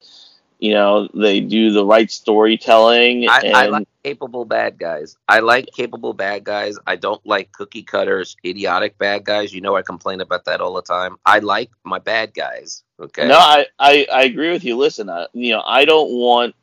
[0.59, 5.17] you know they do the right storytelling I, and I like capable bad guys.
[5.27, 6.77] I like capable bad guys.
[6.85, 9.53] I don't like cookie cutters, idiotic bad guys.
[9.53, 11.17] You know I complain about that all the time.
[11.25, 12.83] I like my bad guys.
[12.99, 13.27] Okay.
[13.27, 16.55] no I, I I agree with you listen I, you know I don't want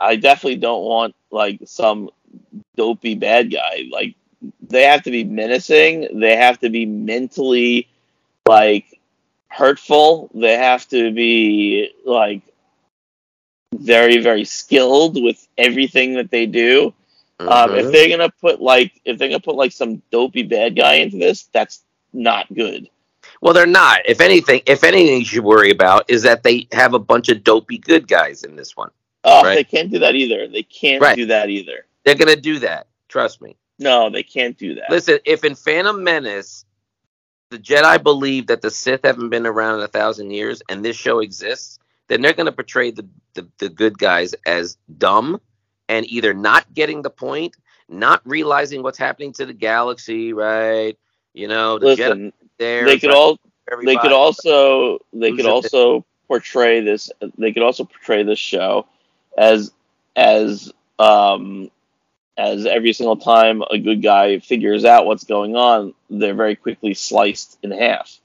[0.00, 2.10] I definitely don't want like some
[2.76, 4.14] dopey bad guy like
[4.60, 7.88] they have to be menacing they have to be mentally
[8.48, 9.00] like
[9.48, 12.42] hurtful they have to be like
[13.78, 16.92] very very skilled with everything that they do
[17.38, 17.92] um, if Mhm.
[17.92, 21.44] they're gonna put like if they're gonna put like some dopey bad guy into this
[21.52, 22.88] that's not good
[23.42, 24.00] well, they're not.
[24.06, 27.42] If anything, if anything, you should worry about is that they have a bunch of
[27.42, 28.90] dopey good guys in this one.
[29.24, 29.56] oh Right.
[29.56, 31.16] they can't do that either they can't Right.
[31.16, 32.86] do that either They're gonna do that.
[33.08, 33.56] Trust me.
[33.78, 36.64] no they can't do that Listen, if in Phantom Menace
[37.50, 40.96] the Jedi believe that the Sith haven't been around in a thousand years and this
[40.96, 45.40] show exists, then they're going to portray the, the, the good guys as dumb
[45.88, 47.56] and either not getting the point,
[47.88, 50.96] not realizing what's happening to the galaxy, right?
[51.34, 52.84] You know, the listen there.
[52.84, 53.38] they could all
[53.84, 58.86] they could also they could also portray this they could also portray this show
[59.36, 59.72] as
[60.14, 61.70] as um
[62.38, 66.94] as every single time a good guy figures out what's going on they're very quickly
[66.94, 68.18] sliced in half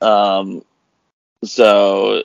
[0.00, 0.64] um
[1.44, 2.22] so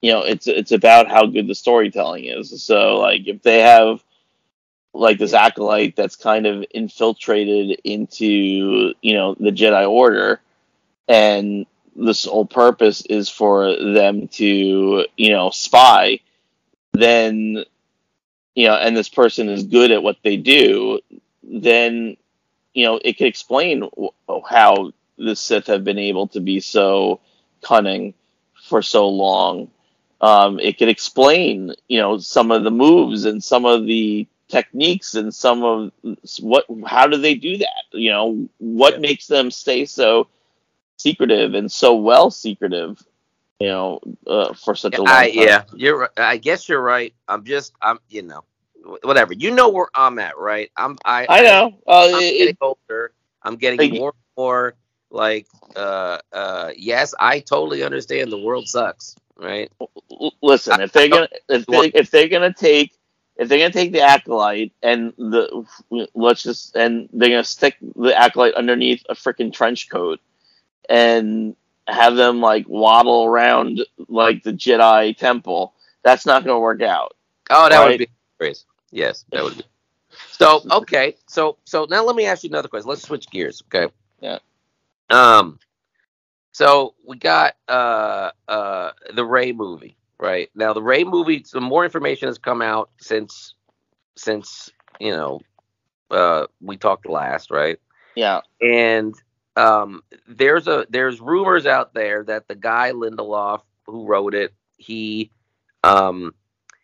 [0.00, 2.62] you know it's it's about how good the storytelling is.
[2.62, 4.02] So like if they have
[4.94, 10.40] like this acolyte that's kind of infiltrated into you know the jedi order
[11.08, 16.20] and the sole purpose is for them to you know spy
[16.92, 17.64] then
[18.54, 21.00] you know and this person is good at what they do
[21.42, 22.16] then
[22.72, 23.88] you know it could explain
[24.48, 27.20] how the sith have been able to be so
[27.62, 28.14] cunning
[28.68, 29.68] for so long
[30.20, 35.14] um, it could explain you know some of the moves and some of the techniques
[35.14, 35.92] and some of
[36.40, 39.00] what how do they do that you know what Yeah.
[39.00, 40.28] makes them stay so
[40.96, 43.02] secretive and so well secretive
[43.60, 46.10] you know uh, for such a long I, time yeah, you're.
[46.16, 47.12] I guess you're right.
[47.28, 47.72] I'm just.
[47.82, 47.98] I'm.
[48.08, 48.44] You know,
[49.02, 49.32] whatever.
[49.34, 50.70] You know where I'm at, right?
[50.76, 50.96] I'm.
[51.04, 51.26] I.
[51.28, 53.12] i know uh, I'm it- getting older.
[53.42, 54.74] I'm getting Like- more and more
[55.10, 59.70] like uh uh yes, I totally understand the world sucks, right?
[60.42, 62.92] listen, if they're gonna if they if they're gonna take
[63.36, 65.64] if they're gonna take the acolyte and the
[66.14, 70.20] let's just and they're gonna stick the acolyte underneath a freaking trench coat
[70.88, 77.16] and have them like waddle around like the Jedi temple, that's not gonna work out.
[77.50, 77.90] Oh, that Right.
[77.90, 78.08] would be
[78.38, 78.62] great.
[78.90, 79.64] Yes, that would be.
[80.30, 81.16] So, okay.
[81.26, 82.88] So so now let me ask you another question.
[82.88, 83.92] Let's switch gears, okay?
[84.20, 84.38] Yeah.
[85.10, 85.58] Um
[86.58, 90.50] so we got uh uh the Rey movie, right?
[90.56, 93.54] Now the Rey movie some more information has come out since
[94.16, 95.40] since, you know,
[96.10, 97.78] uh we talked last, right?
[98.16, 99.14] Yeah, and
[99.54, 105.30] um, there's a there's rumors out there that the guy Lindelof who wrote it, he
[105.84, 106.34] um,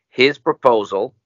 [0.09, 1.17] his proposal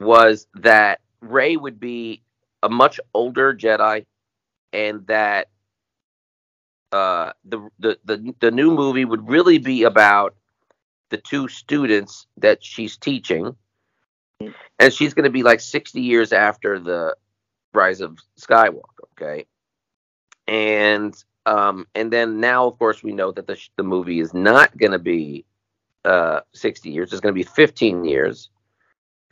[0.00, 2.24] was that Rey would be
[2.62, 4.04] a much older Jedi,
[4.74, 5.48] and that
[6.92, 10.34] uh, the, the the the new movie would really be about
[11.08, 13.56] the two students that she's teaching,
[14.78, 17.16] and she's going to be like 60 years after the
[17.74, 18.82] Rise of Skywalker.
[19.12, 19.46] Okay,
[20.46, 21.14] and
[21.46, 24.92] um, and then now, of course, we know that the the movie is not going
[24.92, 25.44] to be
[26.04, 27.12] uh 60 years.
[27.12, 28.50] It's going to be 15 years,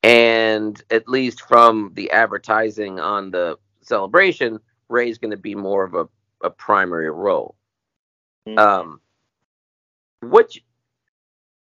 [0.03, 5.95] and at least from the advertising on the celebration, Rey's going to be more of
[5.95, 6.09] a,
[6.43, 7.55] a primary role.
[8.49, 8.59] Mm.
[8.59, 9.01] Um,
[10.21, 10.53] what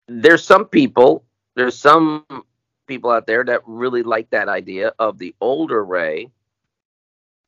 [0.08, 2.24] there's some people, there's some
[2.86, 6.30] people out there that really like that idea of the older Rey.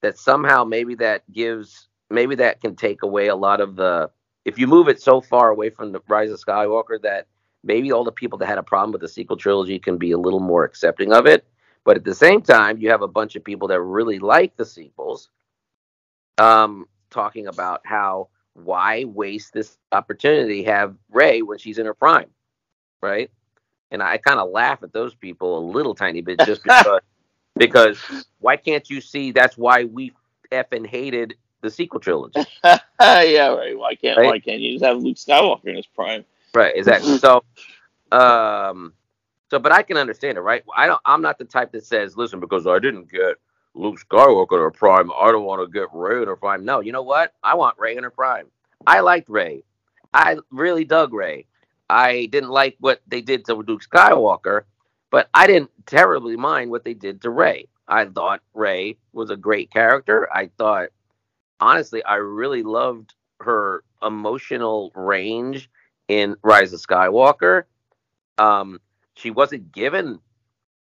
[0.03, 4.11] That somehow maybe that gives maybe that can take away a lot of the
[4.45, 7.27] if you move it so far away from the Rise of Skywalker that
[7.65, 10.19] maybe all the people that had a problem with the sequel trilogy can be a
[10.19, 11.45] little more accepting of it.
[11.85, 14.65] But at the same time, you have a bunch of people that really like the
[14.65, 15.31] sequels,
[16.39, 22.31] um, talking about how why waste this opportunity have Rey when she's in her prime,
[23.03, 23.31] right?
[23.91, 27.01] And I kind of laugh at those people a little tiny bit just because
[27.57, 27.99] because
[28.41, 30.13] why can't you see that's why we
[30.53, 33.77] effing hated the sequel trilogy, yeah, right.
[33.77, 34.27] Why can't Right?
[34.27, 36.25] why can't you just have Luke Skywalker in his prime?
[36.55, 36.75] right?
[36.77, 37.19] Exactly.
[37.19, 37.43] So,
[38.13, 38.93] um,
[39.51, 40.63] so but I can understand it, right?
[40.77, 41.01] I don't.
[41.05, 43.37] I'm not the type that says, listen, because I didn't get
[43.77, 46.65] Luke Skywalker her prime, I don't want to get Rey her prime.
[46.65, 47.35] No, you know what?
[47.43, 48.47] I want Rey her prime.
[48.87, 49.63] I liked Rey.
[50.15, 51.47] I really dug Rey.
[51.89, 54.63] I didn't like what they did to Luke Skywalker,
[55.11, 57.69] but I didn't terribly mind what they did to Rey.
[57.87, 60.29] I thought Rey was a great character.
[60.35, 60.89] I thought,
[61.61, 65.71] honestly, I really loved her emotional range
[66.09, 67.65] in Rise of Skywalker.
[68.39, 68.81] Um,
[69.15, 70.19] she wasn't given.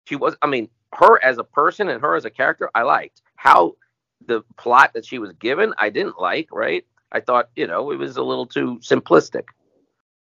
[0.06, 0.36] She was.
[0.42, 3.22] I mean, her as a person and her as a character, I liked.
[3.36, 3.76] How
[4.26, 6.48] the plot that she was given, I didn't like.
[6.52, 6.84] Right?
[7.12, 9.44] I thought, you know, it was a little too simplistic.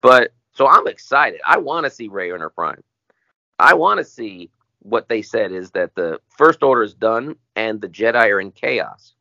[0.01, 1.41] But so I'm excited.
[1.45, 2.83] I want to see Rey in her prime.
[3.59, 4.49] I want to see
[4.79, 8.51] what they said is that the First Order is done and the Jedi are in
[8.51, 9.13] chaos.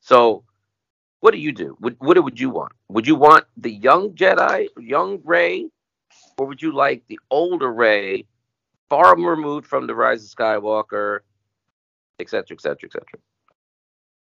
[0.00, 0.44] So,
[1.20, 1.76] what do you do?
[1.80, 2.72] What, what would you want?
[2.88, 5.68] Would you want the young Jedi, young Rey,
[6.36, 8.26] or would you like the older Rey,
[8.88, 11.20] far removed from the Rise of Skywalker,
[12.18, 13.20] et cetera, et cetera, et cetera?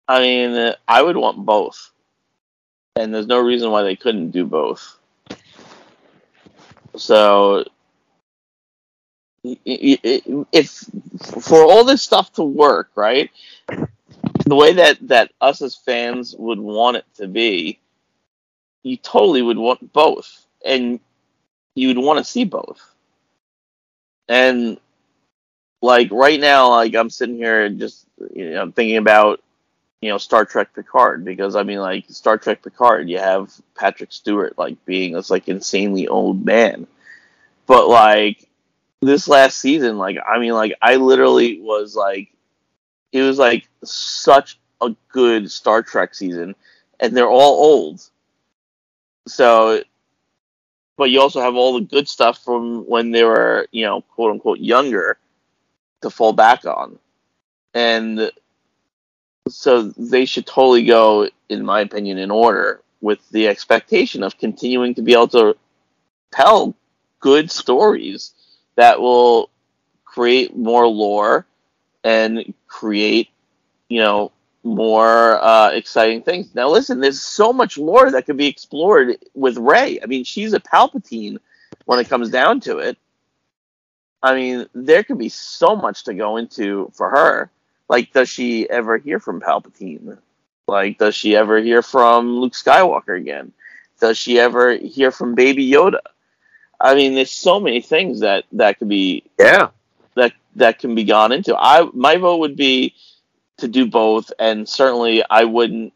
[0.08, 1.92] I mean, uh, I would want both,
[2.96, 4.98] and there's no reason why they couldn't do both.
[6.96, 7.64] So,
[9.44, 10.84] if
[11.42, 13.30] for all this stuff to work, right,
[14.46, 17.78] the way that that us as fans would want it to be,
[18.82, 20.98] you totally would want both, and
[21.76, 22.89] you would want to see both.
[24.30, 24.78] And
[25.82, 29.42] like right now, like I'm sitting here and just you know thinking about
[30.00, 34.12] you know Star Trek Picard because I mean like Star Trek Picard you have Patrick
[34.12, 36.86] Stewart like being this like insanely old man.
[37.66, 38.48] But like
[39.02, 42.32] this last season like I mean like I literally was like
[43.10, 46.54] it was like such a good Star Trek season
[47.00, 48.00] and they're all old.
[49.26, 49.82] So
[51.00, 54.32] but you also have all the good stuff from when they were you know quote
[54.32, 55.16] unquote younger
[56.02, 56.98] to fall back on.
[57.72, 58.30] And
[59.48, 64.94] so they should totally go, in my opinion, in order with the expectation of continuing
[64.94, 65.56] to be able to
[66.32, 66.74] tell
[67.18, 68.34] good stories
[68.76, 69.48] that will
[70.04, 71.46] create more lore
[72.04, 73.30] and create,
[73.88, 74.32] you know,
[74.62, 76.54] more uh, exciting things.
[76.54, 80.00] Now, listen, there's so much lore that could be explored with Rey.
[80.02, 81.38] I mean, she's a Palpatine
[81.86, 82.98] when it comes down to it.
[84.22, 87.50] I mean, there could be so much to go into for her.
[87.88, 90.18] Like, does she ever hear from Palpatine?
[90.68, 93.52] Like, does she ever hear from Luke Skywalker again?
[94.00, 96.00] Does she ever hear from Baby Yoda?
[96.78, 99.68] I mean, there's so many things that that could be Yeah.
[100.14, 101.56] that that can be gone into.
[101.56, 102.94] I my vote would be
[103.60, 105.92] to do both, and certainly I wouldn't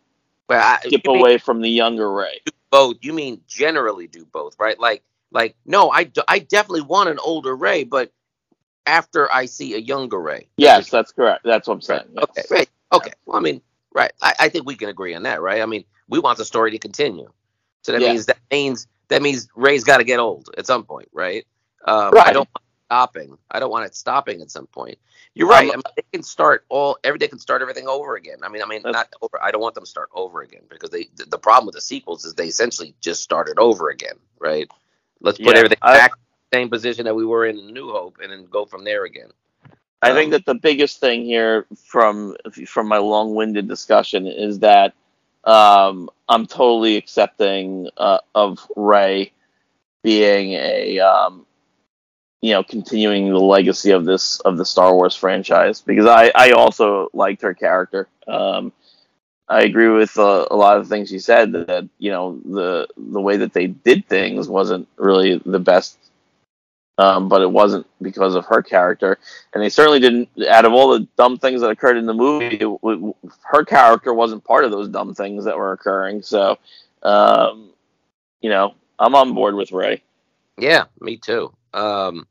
[0.49, 2.41] I, skip mean away from the younger Rey.
[2.71, 2.97] both.
[3.03, 4.79] You mean generally do both, right?
[4.79, 5.03] Like,
[5.33, 8.13] like no, I, I definitely want an older Rey, but
[8.87, 10.49] after I see a younger Rey.
[10.57, 11.43] Yes, that's correct.
[11.45, 12.05] That's what I'm saying.
[12.15, 12.29] Right.
[12.37, 12.47] yes.
[12.47, 12.55] Okay.
[12.55, 12.69] Right.
[12.93, 13.13] Okay.
[13.27, 13.61] Well, I mean,
[13.95, 14.13] right.
[14.23, 15.63] I, I think we can agree on that, right?
[15.63, 17.31] I mean, we want the story to continue.
[17.83, 18.13] So that Yeah.
[18.13, 21.47] means that means that means Rey's got to get old at some point, right?
[21.87, 22.33] Um, I Right.
[22.33, 22.64] don't want it
[22.95, 23.37] stopping.
[23.51, 24.99] I don't want it stopping at some point.
[25.35, 25.69] You're right.
[25.73, 28.39] I mean, they can start all every they can start everything over again.
[28.43, 29.43] I mean, I mean, not over.
[29.43, 31.81] I don't want them to start over again because they the, the problem with the
[31.81, 34.71] sequels is they essentially just started over again, right?
[35.21, 36.21] Let's put Yeah, everything I- back in
[36.53, 39.05] the same position that we were in in New Hope and then go from there
[39.05, 39.31] again.
[40.03, 42.37] I think Um, that the biggest thing here from
[42.67, 44.95] from my long-winded discussion is that
[45.45, 49.33] um, I'm totally accepting uh, of Rey
[50.03, 51.47] being a um,
[52.45, 56.51] you know continuing the legacy of this of the Star Wars franchise because I I
[56.51, 58.07] also liked her character.
[58.29, 58.71] Um,
[59.49, 62.87] I agree with uh, a lot of things you said that, that you know the
[62.99, 65.97] the way that they did things wasn't really the best
[66.99, 69.19] um, but it wasn't because of her character.
[69.53, 70.29] And they certainly didn't.
[70.49, 74.15] Out of all the dumb things that occurred in the movie, it, it, her character
[74.15, 76.23] wasn't part of those dumb things that were occurring.
[76.23, 76.57] So,
[77.03, 77.71] um,
[78.41, 80.03] you know, I'm on board with Rey.
[80.57, 81.53] Yeah, me too.
[81.73, 82.29] Um,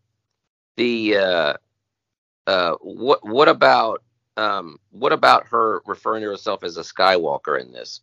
[0.76, 1.54] the uh,
[2.48, 4.04] uh, what what about
[4.38, 8.02] um, what about her referring to herself as a Skywalker in this?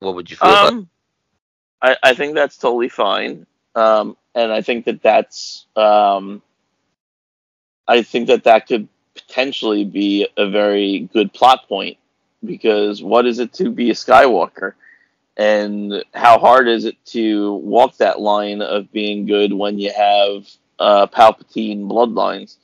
[0.00, 0.88] What would you feel um?
[1.80, 3.46] I, I think that's totally fine.
[3.74, 6.42] Um, and I think that that's um,
[7.86, 11.98] I think that that could potentially be a very good plot point
[12.44, 14.74] because what is it to be a Skywalker?
[15.36, 20.48] And how hard is it to walk that line of being good when you have
[20.78, 22.56] uh, Palpatine bloodlines?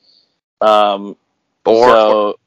[0.61, 1.17] Um,
[1.65, 2.39] or, so,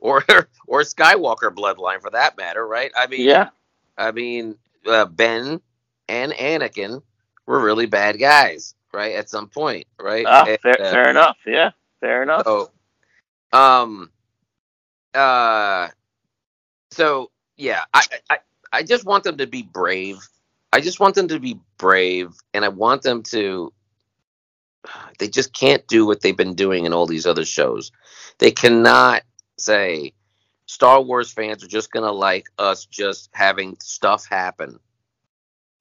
[0.00, 2.92] or, or or Skywalker bloodline for that matter, right?
[2.96, 3.50] I mean, yeah.
[3.98, 4.56] I mean,
[4.86, 5.60] uh, Ben
[6.08, 7.02] and Anakin
[7.46, 9.14] were really bad guys, right?
[9.16, 10.24] At some point, right?
[10.26, 11.36] Ah, and, fair, uh, fair enough.
[11.46, 12.44] Yeah, fair enough.
[12.44, 12.70] So,
[13.52, 14.10] um,
[15.14, 15.88] uh,
[16.90, 18.38] so yeah, I, I,
[18.72, 20.18] I just want them to be brave.
[20.72, 23.72] I just want them to be brave, and I want them to.
[25.18, 27.92] They just can't do what they've been doing in all these other shows.
[28.38, 29.22] They cannot
[29.58, 30.12] say
[30.66, 34.78] Star Wars fans are just gonna like us just having stuff happen.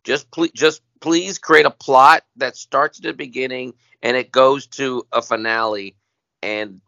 [0.03, 4.67] Just please, just please create a plot that starts at the beginning and it goes
[4.67, 5.95] to a finale
[6.41, 6.81] and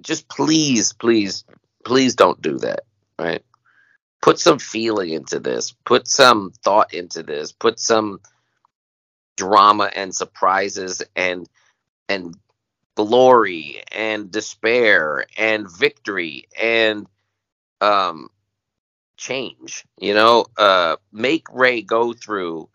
[0.00, 1.44] just please please
[1.84, 2.80] please don't do that
[3.18, 3.44] right
[4.20, 8.20] put some feeling into this put some thought into this put some
[9.36, 11.48] drama and surprises and
[12.08, 12.36] and
[12.96, 17.06] glory and despair and victory and
[17.80, 18.28] um
[19.16, 22.68] change you know uh make rey go through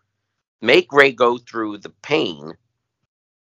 [0.62, 2.54] make rey go through the pain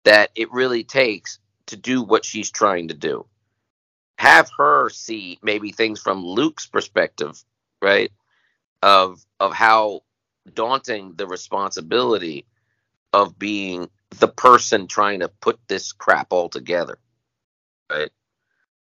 [0.05, 3.27] that it really takes to do what she's trying to do.
[4.19, 7.43] Have her see maybe things from Luke's perspective,
[7.83, 8.13] right?
[8.83, 10.03] Of of how
[10.55, 12.47] daunting the responsibility
[13.15, 13.89] of being
[14.19, 16.99] the person trying to put this crap all together.
[17.89, 18.11] Right?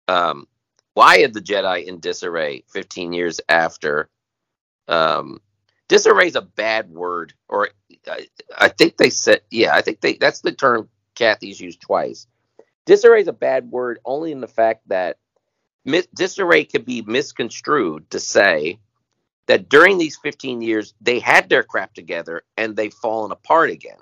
[0.10, 0.48] Um,
[0.94, 4.10] why are the Jedi in disarray 15 years after
[4.90, 5.40] um,
[5.88, 7.70] disarray is a bad word, or
[8.06, 12.28] I, I, think they said, yeah, I think they that's the term Kathy's used twice.
[12.86, 15.18] Disarray is a bad word only in the fact that
[15.86, 18.80] mis- disarray could be misconstrued to say
[19.48, 24.00] that during these 15 years they had their crap together and they've fallen apart again,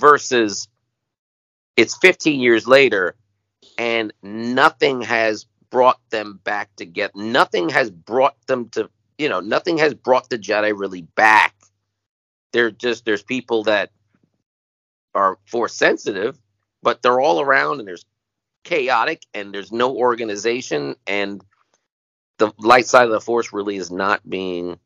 [0.00, 0.68] versus
[1.76, 3.14] it's 15 years later
[3.78, 7.12] and nothing has brought them back together.
[7.14, 11.54] Nothing has brought them to you know, nothing has brought the Jedi really back.
[12.52, 13.90] They're just there's people that
[15.14, 16.38] are force sensitive,
[16.82, 18.06] but they're all around and there's
[18.64, 21.42] chaotic and there's no organization and
[22.38, 24.78] the light side of the force really is not being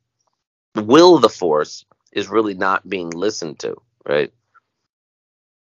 [0.75, 4.33] will the force is really not being listened to, right?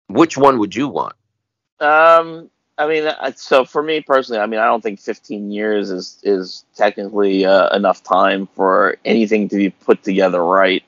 [0.10, 1.16] Which one would you want?
[1.80, 2.50] Um
[2.80, 6.18] I mean, uh, so for me personally, I mean, I don't think 15 years is
[6.24, 10.82] is technically uh, enough time for anything to be put together right.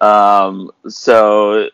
[0.00, 1.68] Um, so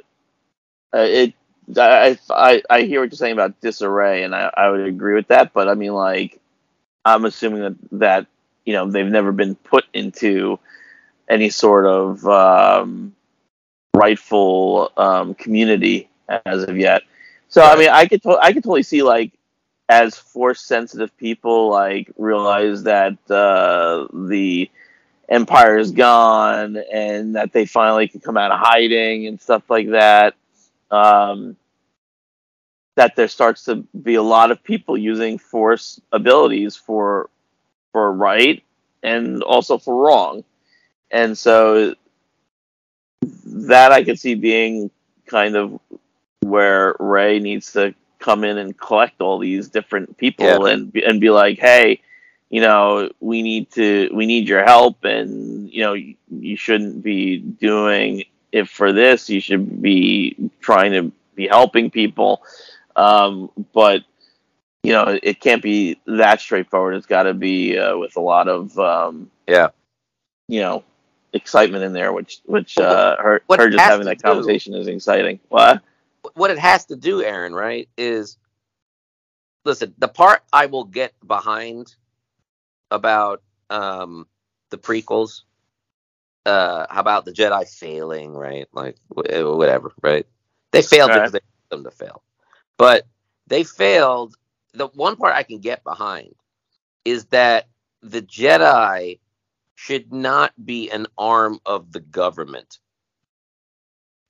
[0.93, 1.35] uh, it,
[1.76, 5.28] I, I, I hear what you're saying about disarray, and I, I would agree with
[5.28, 5.53] that.
[5.53, 6.41] But I mean, like,
[7.05, 8.26] I'm assuming that that
[8.64, 10.59] you know they've never been put into
[11.28, 13.14] any sort of um,
[13.95, 17.03] rightful um, community as of yet.
[17.49, 19.33] So I mean, I could to- I could totally see like
[19.89, 24.70] as force sensitive people like realize that uh, the
[25.29, 29.91] empire is gone and that they finally can come out of hiding and stuff like
[29.91, 30.35] that
[30.91, 31.57] um,
[32.97, 37.29] that there starts to be a lot of people using force abilities for
[37.93, 38.62] for right
[39.03, 40.45] and also for wrong
[41.11, 41.95] and so
[43.47, 44.91] that i could see being
[45.27, 45.81] kind of
[46.49, 50.73] where Rey needs to come in and collect all these different people yeah.
[50.73, 52.01] and and be like, hey,
[52.51, 57.03] you know, we need to we need your help, and you know, you, you shouldn't
[57.03, 59.29] be doing it for this.
[59.29, 62.43] You should be trying to be helping people,
[62.97, 64.05] um, but
[64.83, 66.95] you know, it can't be that straightforward.
[66.95, 69.69] It's got to be uh, with a lot of um, yeah,
[70.49, 70.85] you know,
[71.33, 74.87] excitement in there, which which uh, her What her just having that do- conversation is
[74.87, 75.41] exciting.
[75.49, 75.83] What?
[76.35, 78.39] What it has to do, Aaron, right, is
[79.64, 81.95] listen, the part I will get behind
[82.91, 84.27] about um
[84.70, 85.43] the prequels,
[86.47, 88.68] uh how about the Jedi failing, right?
[88.72, 90.27] Like wh- whatever, right?
[90.72, 91.14] They failed Right.
[91.14, 92.22] because they wanted them to fail.
[92.79, 93.07] But
[93.49, 94.37] they failed
[94.75, 96.35] the one part I can get behind
[97.05, 97.68] is that
[98.03, 99.20] the Jedi
[99.77, 102.79] should not be an arm of the government.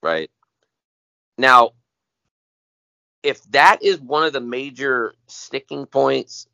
[0.03, 0.31] Right?
[1.39, 1.73] Now,
[3.25, 6.47] if that is one of the major sticking points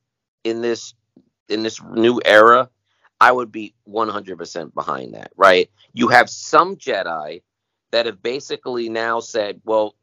[0.45, 0.95] in this
[1.49, 2.71] in this new era,
[3.21, 5.69] I would be 100% behind that, right?
[5.93, 7.43] You have some Jedi
[7.91, 9.97] that have basically now said, well,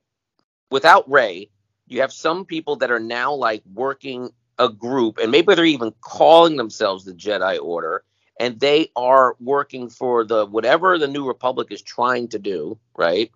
[0.70, 1.50] without Rey,
[1.88, 5.94] you have some people that are now like working a group and maybe they're even
[6.02, 8.04] calling themselves the Jedi Order
[8.42, 13.32] and they are working for the whatever the new republic is trying to do, right?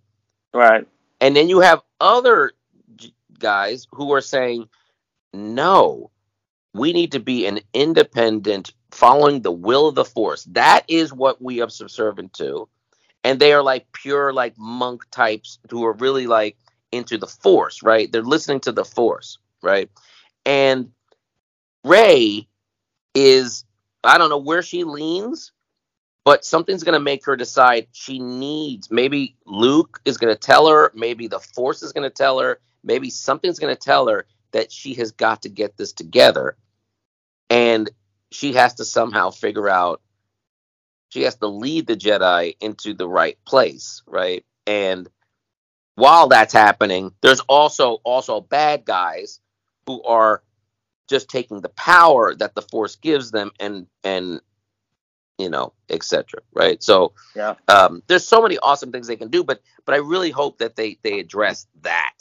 [0.53, 0.85] Right.
[1.21, 2.51] And then you have other
[3.41, 4.69] guys who are saying,
[5.33, 6.11] no,
[6.73, 10.43] we need to be an independent, following the will of the force.
[10.51, 12.67] That is what we are subservient to.
[13.23, 16.57] And they are like pure, like monk types who are really like
[16.91, 18.11] into the force, right?
[18.11, 19.89] They're listening to the force, right?
[20.45, 20.91] And
[21.83, 22.47] Rey
[23.13, 23.65] is,
[24.03, 25.51] I don't know where she leans,
[26.23, 30.67] but something's going to make her decide she needs maybe luke is going to tell
[30.67, 34.25] her maybe the force is going to tell her maybe something's going to tell her
[34.51, 36.57] that she has got to get this together
[37.49, 37.89] and
[38.31, 40.01] she has to somehow figure out
[41.09, 45.09] she has to lead the jedi into the right place right and
[45.95, 49.39] while that's happening there's also also bad guys
[49.85, 50.43] who are
[51.09, 54.41] just taking the power that the force gives them and and
[55.37, 56.41] you know, etc.
[56.53, 56.81] Right.
[56.83, 57.55] So Yeah.
[57.67, 60.75] um, there's so many awesome things they can do, but but I really hope that
[60.75, 62.13] they they address that,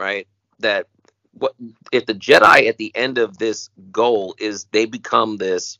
[0.00, 0.26] right?
[0.60, 0.88] That
[1.32, 1.54] what
[1.92, 5.78] if the Jedi at the end of this goal is they become this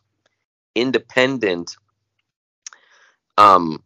[0.76, 1.76] independent
[3.38, 3.82] um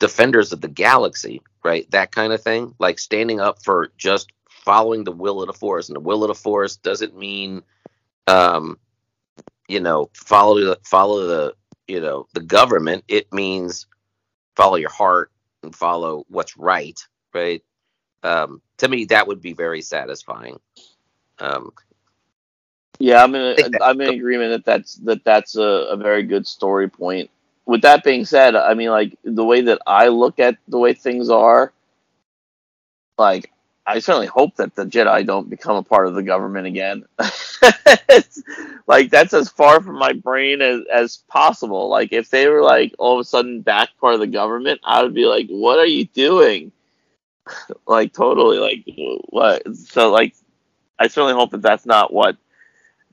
[0.00, 1.90] defenders of the galaxy, right?
[1.92, 5.88] That kind of thing, like standing up for just following the will of the force,
[5.88, 7.62] and the will of the force doesn't mean
[8.26, 8.78] um
[9.68, 11.54] you know follow the follow the
[11.88, 13.86] you know the government it means
[14.56, 15.30] follow your heart
[15.62, 16.98] and follow what's right
[17.34, 17.62] right
[18.26, 20.60] um to me that would be very satisfying
[21.40, 21.72] um
[22.98, 23.58] Yeah, I'm in.
[23.72, 27.30] that- I'm in agreement that that's that that's a, a very good story point.
[27.66, 30.94] With that being said, I mean, like the way that I look at the way
[30.94, 31.72] things are,
[33.18, 33.52] like
[33.86, 37.04] I certainly hope that the Jedi don't become a part of the government again.
[38.86, 41.88] Like that's as far from my brain as as possible.
[41.88, 45.02] Like if they were like all of a sudden back part of the government, I
[45.02, 46.72] would be like, "What are you doing?"
[47.86, 48.84] like totally, like
[49.28, 49.76] what?
[49.76, 50.34] So like,
[50.98, 52.36] I certainly hope that that's not what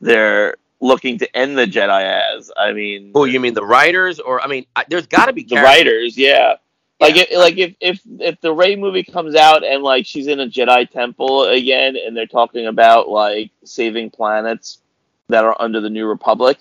[0.02, 2.52] they're looking to end the Jedi as.
[2.58, 5.44] I mean, oh you mean the writers or i mean I, there's got to be
[5.44, 6.56] the writers, yeah.
[7.00, 7.24] Like, Yeah.
[7.30, 10.48] if, like if, if if the Rey movie comes out and like she's in a
[10.48, 14.80] Jedi temple again, and they're talking about like saving planets
[15.30, 16.58] that are under the New Republic,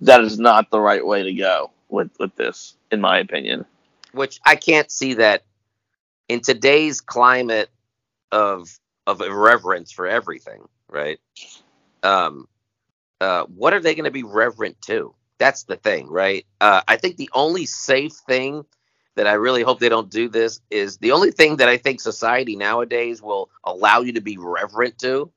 [0.00, 3.64] that is not the right way to go with with this, in my opinion.
[4.12, 5.42] which i can't see that
[6.28, 7.70] in today's climate
[8.32, 8.68] of
[9.06, 11.18] of irreverence for everything right?
[12.02, 12.48] Um
[13.20, 15.14] uh what are they going to be reverent to?
[15.38, 16.46] That's the thing right?
[16.60, 18.64] Uh i think the only safe thing
[19.16, 22.00] that i really hope they don't do this is the only thing that i think
[22.00, 25.30] society nowadays will allow you to be reverent to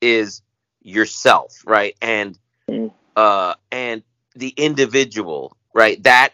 [0.00, 0.42] is
[0.82, 1.96] yourself right?
[2.02, 2.92] And Mm.
[3.16, 4.02] uh and
[4.36, 6.02] the individual right?
[6.04, 6.30] That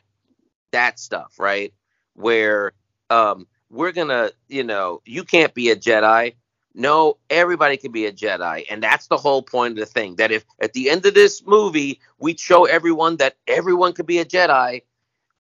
[0.73, 1.73] that stuff right?
[2.15, 2.73] Where
[3.11, 6.35] um we're gonna you know you can't be a jedi
[6.75, 10.33] no everybody can be a jedi and that's the whole point of the thing that
[10.33, 14.25] if at the end of this movie we show everyone that everyone could be a
[14.25, 14.83] jedi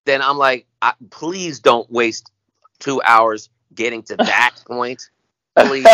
[0.05, 2.31] then i'm like I, please don't waste
[2.79, 5.11] two hours getting to that point
[5.57, 5.87] please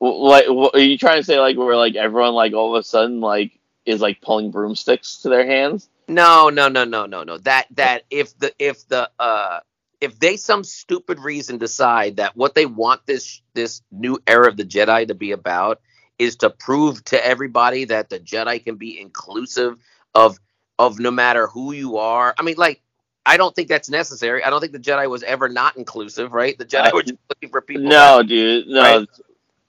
[0.00, 2.82] Like, what, are you trying to say like where like everyone like all of a
[2.82, 5.88] sudden like is like pulling broomsticks to their hands?
[6.08, 7.38] No, no, no, no, no, no.
[7.38, 9.60] That that if the if the uh
[10.04, 14.56] if they some stupid reason decide that what they want this this new era of
[14.56, 15.80] the Jedi to be about
[16.18, 19.76] is to prove to everybody that the Jedi can be inclusive
[20.14, 20.38] of
[20.78, 22.34] of no matter who you are.
[22.38, 22.80] I mean, like
[23.26, 24.44] I don't think that's necessary.
[24.44, 26.56] I don't think the Jedi was ever not inclusive, right?
[26.58, 27.84] The Jedi Uh, were just looking for people.
[27.84, 28.68] No, dude.
[28.68, 28.80] No.
[28.82, 29.08] Right?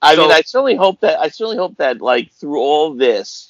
[0.02, 3.48] I So- mean, I certainly hope that I certainly hope that like through all this,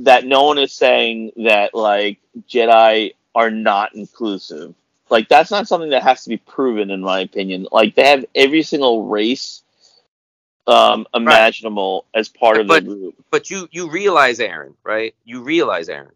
[0.00, 4.74] that no one is saying that like Jedi are not inclusive.
[5.12, 7.66] Like that's not something that has to be proven, in my opinion.
[7.70, 9.62] Like they have every single race
[10.66, 13.14] um, imaginable as part of But- the group.
[13.30, 15.14] but you you realize aaron right?
[15.24, 16.14] You realize aaron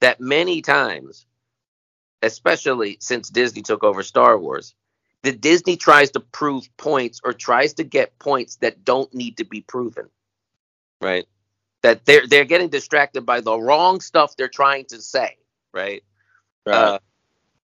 [0.00, 1.26] that many times
[2.22, 4.74] especially since disney took over star wars
[5.22, 9.44] that disney tries to prove points or tries to get points that don't need to
[9.44, 10.08] be proven
[11.00, 11.26] right?
[11.82, 15.36] That they're they're getting distracted by the wrong stuff they're trying to say
[15.74, 16.02] right.
[16.66, 16.98] Uh,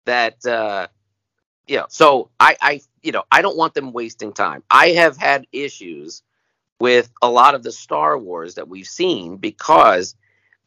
[0.04, 0.86] that uh
[1.66, 4.62] you know so i i you know i don't want them wasting time.
[4.70, 6.22] I have had issues
[6.80, 10.16] with a lot of the star wars that we've seen because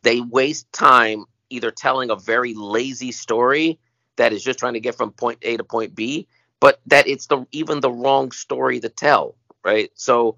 [0.03, 3.79] they waste time either telling a very lazy story
[4.17, 6.27] that is just trying to get from point a to point b
[6.59, 9.91] but that it's the even the wrong story to tell right?
[9.95, 10.37] So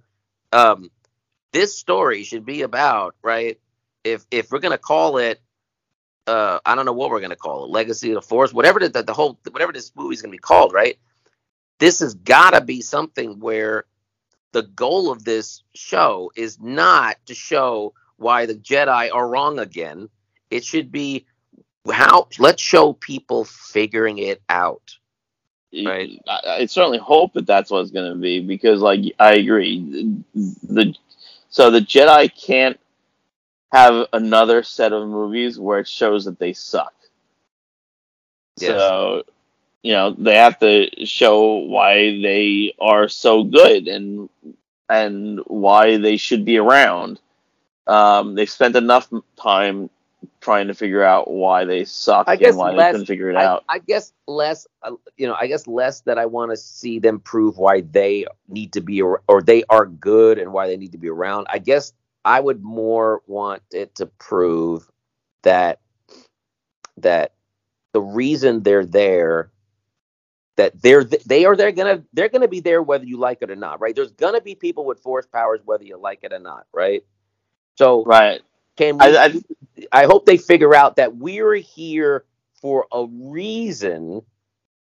[0.51, 0.89] um
[1.51, 3.59] this story should be about right
[4.03, 5.39] if if we're gonna call it
[6.27, 8.89] uh I don't know what we're gonna call it, Legacy of the Force, whatever the,
[8.89, 10.97] the, the whole whatever this movie's gonna be called, right?
[11.79, 13.85] This has gotta be something where
[14.51, 20.09] the goal of this show is not to show why the Jedi are wrong again.
[20.49, 21.25] It should be
[21.91, 24.97] how let's show people figuring it out.
[25.73, 26.19] Right.
[26.27, 30.21] I, I certainly hope that that's what it's going to be because, like, I agree.
[30.33, 30.95] The
[31.49, 32.79] so the Jedi can't
[33.71, 36.93] have another set of movies where it shows that they suck.
[38.57, 38.71] Yes.
[38.71, 39.23] So,
[39.83, 44.29] you know, they have to show why they are so good and
[44.89, 47.19] and why they should be around.
[47.85, 49.89] Um, they've spent enough time
[50.41, 53.63] trying to figure out why they suck and why they couldn't figure it I, out.
[53.69, 57.19] I guess less, uh, you know, I guess less that I want to see them
[57.19, 60.93] prove why they need to be ar- or they are good and why they need
[60.93, 61.47] to be around.
[61.49, 61.93] I guess
[62.27, 64.89] I would more want it to prove
[65.43, 65.81] that
[66.97, 67.33] that
[67.93, 69.51] the reason they're there
[70.57, 73.57] that they're they are they're gonna they're gonna be there whether you like it or
[73.57, 73.95] not, right?
[73.95, 77.03] There's gonna be people with force powers whether you like it or not, right?
[77.77, 78.41] So Right.
[78.77, 79.41] can we I,
[79.91, 82.25] I I hope they figure out that we're here
[82.61, 84.21] for a reason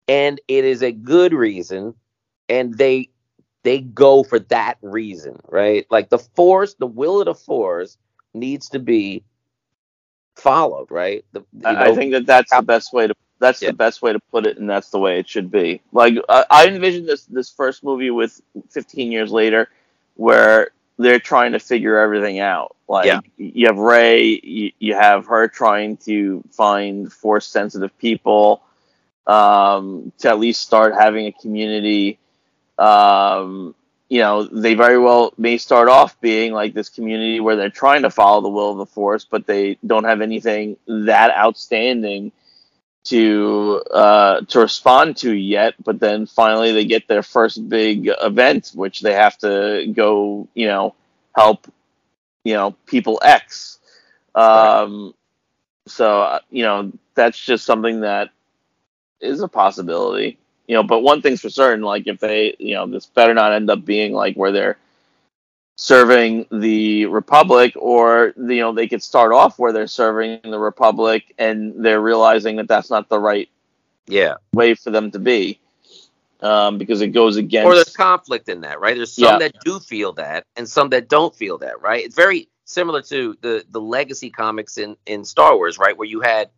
[0.08, 1.94] and it is a good reason
[2.48, 3.10] and they
[3.68, 5.86] they go for that reason, right?
[5.90, 7.98] Like the force, the will of the force
[8.34, 9.24] needs to be
[10.36, 11.24] followed, right?
[11.32, 13.70] The, I know, think that that's the best way to that's Yeah.
[13.70, 15.82] the best way to put it, and that's the way it should be.
[15.92, 18.40] Like I, I envision this this first movie with
[18.70, 19.68] 15 years later,
[20.16, 22.76] where they're trying to figure everything out.
[22.88, 23.20] Like Yeah.
[23.36, 28.62] you have Rey, you, you have her trying to find force sensitive people,
[29.26, 32.18] um, to at least start having a community.
[32.78, 33.74] Um,
[34.08, 38.02] you know, they very well may start off being like this community where they're trying
[38.02, 42.32] to follow the will of the force, but they don't have anything that outstanding
[43.04, 45.74] to uh, to respond to yet.
[45.84, 50.66] But then finally, they get their first big event, which they have to go, you
[50.66, 50.94] know,
[51.34, 51.66] help,
[52.44, 53.78] you know, people X.
[54.34, 55.14] Um,
[55.86, 58.30] So uh, you know, that's just something that
[59.20, 60.38] is a possibility
[60.68, 63.52] you know, but one thing's for certain, like if they, you know, this better not
[63.52, 64.76] end up being like where they're
[65.76, 71.34] serving the Republic, or you know, they could start off where they're serving the Republic,
[71.38, 73.48] and they're realizing that that's not the right
[74.06, 74.34] yeah.
[74.52, 75.58] way for them to be,
[76.42, 77.66] um, because it goes against.
[77.66, 78.94] Or there's conflict in that, right?
[78.94, 79.38] There's some Yeah.
[79.38, 82.04] that do feel that and some that don't feel that, right?
[82.04, 85.96] It's very similar to the the legacy comics in in Star Wars, right?
[85.96, 86.50] Where you had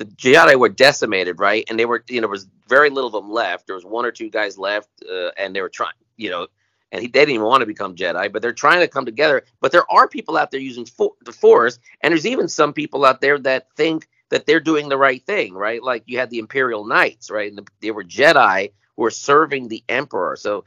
[0.00, 1.64] the Jedi were decimated, right?
[1.70, 3.68] And they were, you know, there was very little of them left.
[3.68, 6.48] There was one or two guys left, uh, and they were trying, you know,
[6.92, 9.44] and he, they didn't even want to become Jedi, but they're trying to come together.
[9.62, 13.06] But there are people out there using fo- the Force, and there's even some people
[13.06, 15.82] out there that think that they're doing the right thing, right?
[15.84, 17.50] Like you had the Imperial Knights, right?
[17.50, 20.64] And the, they were Jedi who were serving the Emperor, so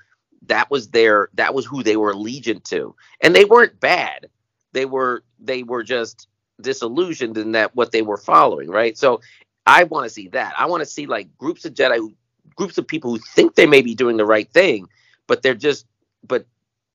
[0.48, 4.30] that was their that was who they were allegiant to, and they weren't bad.
[4.74, 6.28] They were they were just
[6.62, 8.98] disillusioned in that what they were following, right?
[8.98, 9.22] So
[9.66, 10.54] I want to see that.
[10.58, 12.14] I want to see like groups of Jedi, who,
[12.56, 14.88] groups of people who think they may be doing the right thing,
[15.28, 15.86] but they're just,
[16.28, 16.46] but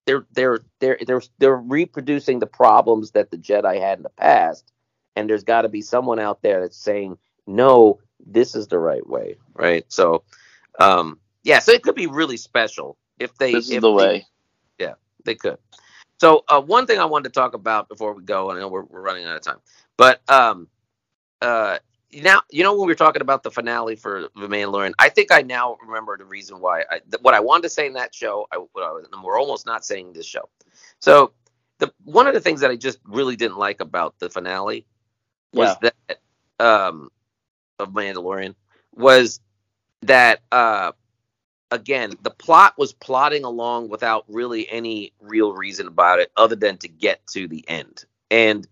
[0.07, 4.73] they're they're they're they're they're reproducing the problems that the Jedi had in the past,
[5.17, 9.07] and there's got to be someone out there that's saying, no, this is the right
[9.07, 9.85] way, right?
[9.89, 10.23] So,
[10.81, 14.27] um, yeah, so it could be really special if they this is the they- way.
[14.79, 14.95] Yeah,
[15.25, 15.59] they could.
[16.19, 18.69] So uh, one thing I wanted to talk about before we go, and I know
[18.69, 19.59] we're, we're running out of time,
[19.97, 20.69] but um,
[21.41, 21.79] uh,
[22.13, 25.31] now you know when we were talking about the finale for The Mandalorian, I think
[25.31, 26.81] I now remember the reason why.
[26.91, 29.39] I, th- what I wanted to say in that show, I, what I was, we're
[29.39, 30.49] almost not saying this show.
[31.01, 31.33] So
[31.79, 34.87] the one of the things that I just really didn't like about the finale
[35.53, 36.19] was that
[36.59, 37.11] um,
[37.79, 38.55] of Mandalorian
[38.95, 39.41] was
[40.03, 40.93] that uh
[41.71, 46.77] again the plot was plotting along without really any real reason about it other than
[46.79, 48.67] to get to the end and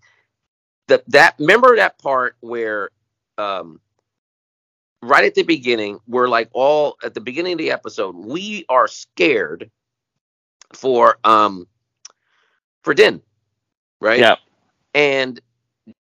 [0.88, 2.90] the that remember that part where
[3.38, 3.80] um
[5.02, 8.88] right at the beginning we're like all at the beginning of the episode we are
[8.88, 9.70] scared
[10.72, 11.66] for um
[12.82, 13.20] for din
[14.00, 14.36] right Yeah.
[14.94, 15.38] and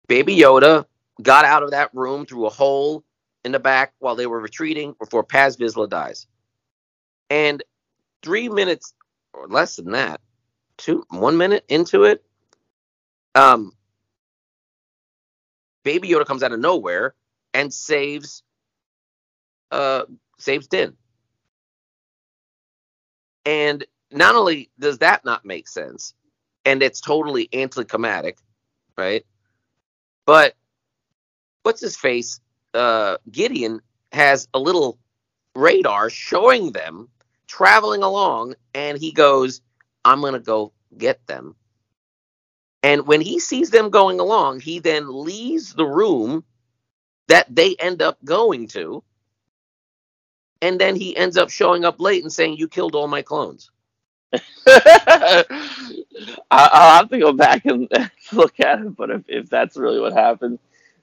[0.07, 0.85] baby yoda
[1.23, 3.05] got out of that room through a hole
[3.45, 6.27] in the back while they were retreating before Paz Vizsla dies.
[7.31, 7.63] And
[8.23, 8.95] three minutes
[9.33, 10.21] or less than that,
[10.77, 12.25] two one minute into it,
[13.35, 13.73] um,
[15.85, 17.15] Baby Yoda comes out of nowhere
[17.53, 18.43] and saves
[19.71, 20.05] uh
[20.39, 20.95] saves Din.
[23.45, 26.15] And not only does that not make sense,
[26.65, 28.39] and it's totally anticlimactic,
[28.97, 29.25] right?
[30.27, 30.55] But
[31.63, 32.41] what's his face?
[32.73, 33.81] Uh, Gideon
[34.13, 34.99] has a little
[35.55, 37.09] radar showing them
[37.57, 39.61] traveling along, and he goes,
[40.05, 41.55] I'm going to go get them.
[42.83, 46.45] And when he sees them going along, he then leaves the room
[47.29, 49.05] that they end up going to.
[50.63, 53.71] And then he ends up showing up late and saying, You killed all my clones.
[54.67, 55.47] I'll
[56.51, 57.89] have to go back and
[58.33, 60.59] look at it, but if, if that's really what happened,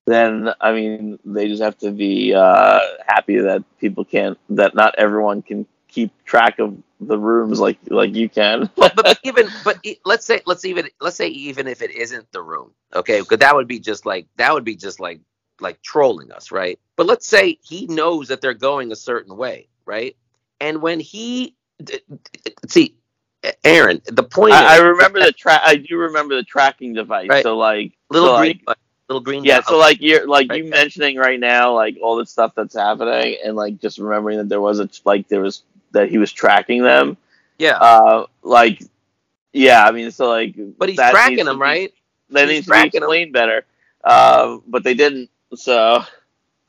[0.05, 4.95] then I mean they just have to be uh, happy that people can't that not
[4.97, 8.69] everyone can keep track of the rooms like like you can.
[8.75, 12.41] but, but even but let's say let's even let's say even if it isn't the
[12.41, 15.19] room okay because that would be just like that would be just like
[15.59, 19.67] like trolling us right but let's say he knows that they're going a certain way
[19.85, 20.15] right
[20.59, 21.55] and when he
[22.67, 22.95] see
[23.63, 25.61] aaron the point I, I remember the track.
[25.63, 27.29] I do remember the tracking device.
[27.29, 27.43] Right.
[27.43, 29.61] So like little so, green like, button, little green yeah.
[29.61, 30.63] So like you're like Right.
[30.63, 34.49] you mentioning right now like all the stuff that's happening and like just remembering that
[34.49, 37.17] there was a like there was that he was tracking them.
[37.57, 38.81] yeah Uh, like
[39.53, 39.85] yeah.
[39.85, 41.93] I mean, so like but he's tracking them be- right
[42.29, 43.65] That He's needs to be explained better.
[44.03, 45.29] Uh, but they didn't.
[45.55, 46.03] So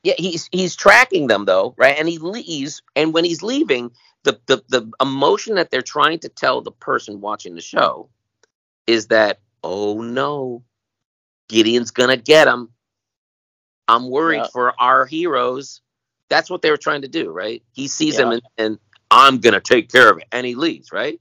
[0.03, 1.97] Yeah, he's he's tracking them though, right?
[1.99, 3.93] And he leaves, and when he's leaving,
[4.25, 8.09] the the the emotion that they're trying to tell the person watching the show
[8.87, 10.65] is that, oh no,
[11.49, 12.71] Gideon's gonna get him.
[13.89, 14.47] I'm worried Yeah.
[14.53, 15.81] for our heroes.
[16.29, 17.63] That's what they were trying to do, right?
[17.73, 18.35] He sees them Yeah.
[18.35, 18.79] and, and
[19.13, 21.21] I'm gonna take care of it, and he leaves, right?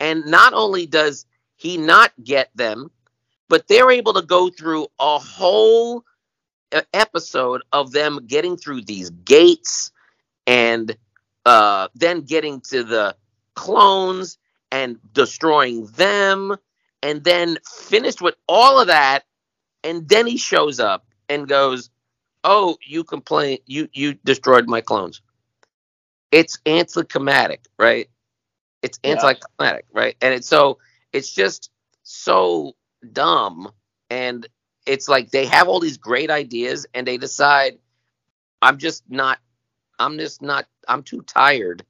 [0.00, 1.24] And not only does
[1.56, 2.90] he not get them,
[3.48, 6.04] but they're able to go through a whole
[6.92, 9.92] episode of them getting through these gates
[10.46, 10.96] and
[11.46, 13.14] uh, then getting to the
[13.54, 14.38] clones
[14.72, 16.56] and destroying them
[17.02, 19.22] and then finished with all of that
[19.84, 21.90] and then he shows up and goes
[22.42, 25.20] oh you complain you you destroyed my clones
[26.32, 28.08] it's anticlimactic right?
[28.82, 29.12] It's Yeah.
[29.12, 30.16] anticlimactic right?
[30.20, 30.78] And it's so
[31.12, 31.70] it's just
[32.02, 32.74] so
[33.12, 33.72] dumb
[34.10, 34.46] and
[34.86, 37.78] it's like they have all these great ideas and they decide
[38.62, 39.38] i'm just not
[39.98, 41.84] i'm just not i'm too tired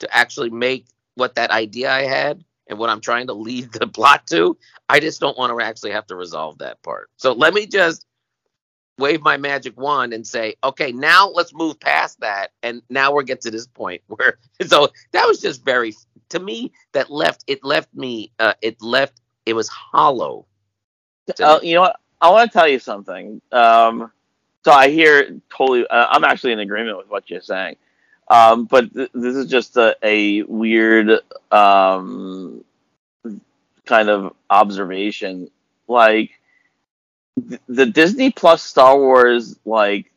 [0.00, 3.86] to actually make what that idea i had and what i'm trying to lead the
[3.88, 4.56] plot to.
[4.88, 7.10] I just don't want to actually have to resolve that part.
[7.18, 8.06] So let me just
[8.98, 13.22] wave my magic wand and say okay now let's move past that and now we're
[13.22, 15.94] get to this point where so that was just very
[16.30, 20.46] to me that left it left me uh it left it was hollow
[21.40, 22.00] Uh, you know what?
[22.20, 23.40] I want to tell you something.
[23.52, 24.10] Um,
[24.64, 25.86] so I hear totally.
[25.86, 27.76] Uh, I'm actually in agreement with what you're saying.
[28.28, 31.10] Um, but th- this is just a, a weird
[31.52, 32.64] um,
[33.86, 35.50] kind of observation.
[35.88, 36.37] Like
[37.68, 40.10] the Disney Plus Star Wars like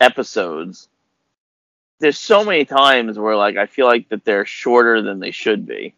[0.00, 0.88] episodes.
[2.00, 5.66] There's so many times where like I feel like that they're shorter than they should
[5.66, 5.94] be.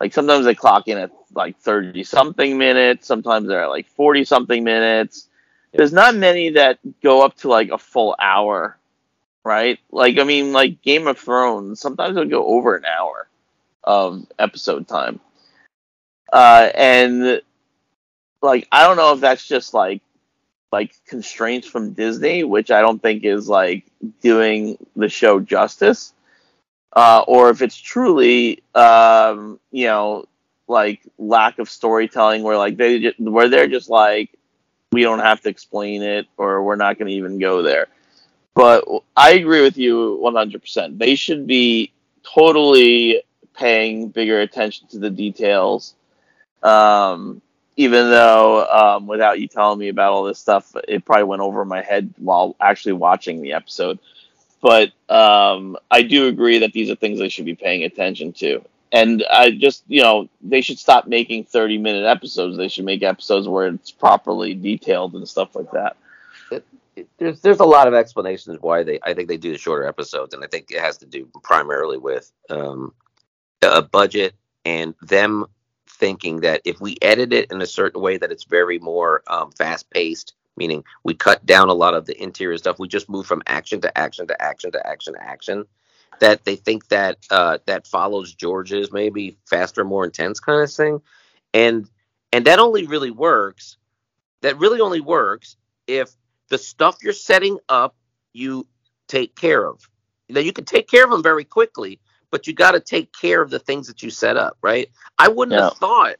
[0.00, 4.24] Like sometimes they clock in at like 30 something minutes, sometimes they're at like 40
[4.24, 5.28] something minutes.
[5.72, 8.78] There's not many that go up to like a full hour,
[9.44, 9.78] right?
[9.92, 13.28] Like I mean like Game of Thrones, sometimes it'll go over an hour
[13.84, 15.20] of episode time.
[16.32, 17.42] Uh and
[18.42, 20.02] like I don't know if that's just like
[20.72, 23.84] like constraints from Disney, which I don't think is like
[24.20, 26.12] doing the show justice
[26.94, 30.24] uh, or if it's truly um, you know
[30.66, 34.30] like lack of storytelling where like they where they're just like
[34.92, 37.86] we don't have to explain it or we're not going to even go there.
[38.54, 38.84] But
[39.16, 43.22] i agree with you 100% they should be totally
[43.54, 45.94] paying bigger attention to the details
[46.62, 47.40] um,
[47.76, 51.64] even though um, without you telling me about all this stuff, it probably went over
[51.64, 53.98] my head while actually watching the episode.
[54.60, 58.62] But um, I do agree that these are things they should be paying attention to.
[58.92, 62.56] And I just, you know, they should stop making 30 minute episodes.
[62.56, 65.96] They should make episodes where it's properly detailed and stuff like that.
[67.18, 70.34] there's there's a lot of explanations why they I think they do the shorter episodes,
[70.34, 72.92] and I think it has to do primarily with um,
[73.62, 75.46] a budget and them
[76.00, 79.52] thinking that if we edit it in a certain way that it's very more um,
[79.52, 83.26] fast paced, meaning we cut down a lot of the interior stuff, we just move
[83.26, 85.64] from action to action to action to action to action.
[86.18, 91.00] That they think that uh, that follows George's maybe faster, more intense kind of thing,
[91.54, 91.88] and
[92.32, 93.76] and that only really works.
[94.42, 96.10] That really only works if
[96.48, 97.94] the stuff you're setting up
[98.32, 98.66] you
[99.06, 99.88] take care of.
[100.28, 102.00] Now you can take care of them very quickly,
[102.30, 104.90] but you got to take care of the things that you set up, right?
[105.18, 105.64] I wouldn't Yeah.
[105.64, 106.16] have thought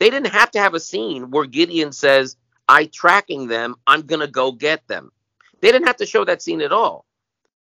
[0.00, 2.36] they didn't have to have a scene where Gideon says,
[2.68, 3.76] "I tracking them.
[3.86, 5.12] I'm gonna go get them."
[5.62, 7.06] They didn't have to show that scene at all.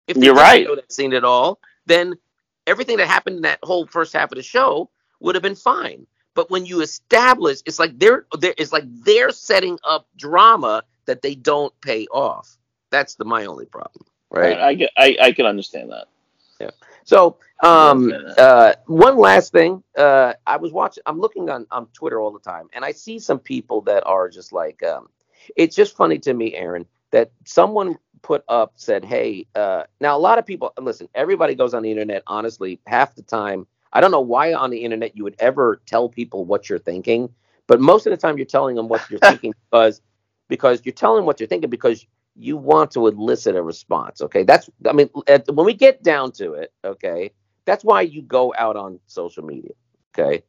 [0.07, 0.65] If they You're didn't right.
[0.65, 2.15] show that scene at all, then
[2.67, 4.89] everything that happened in that whole first half of the show
[5.21, 6.07] would have been fine.
[6.35, 11.21] But when you establish, it's like they're, they're it's like they're setting up drama that
[11.21, 12.57] they don't pay off.
[12.91, 14.57] That's the my only problem, right?
[14.59, 16.07] I, get- I, I can understand that.
[17.05, 19.83] So, um, uh, one last thing.
[19.97, 21.03] Uh, I was watching.
[21.07, 24.29] I'm looking on on Twitter all the time, and I see some people that are
[24.29, 24.83] just like.
[24.83, 25.09] Um,
[25.57, 30.19] it's just funny to me, Aaron, that someone put up said, "Hey, uh, now a
[30.19, 31.09] lot of people listen.
[31.15, 32.23] Everybody goes on the internet.
[32.27, 36.09] Honestly, half the time, I don't know why on the internet you would ever tell
[36.09, 37.29] people what you're thinking,
[37.67, 40.01] but most of the time you're telling them what you're thinking because
[40.49, 44.21] because you're telling them what you're thinking because you want to elicit a response.
[44.21, 47.31] Okay, that's I mean, at, when we get down to it, okay,
[47.65, 49.71] that's why you go out on social media.
[50.17, 50.43] Okay,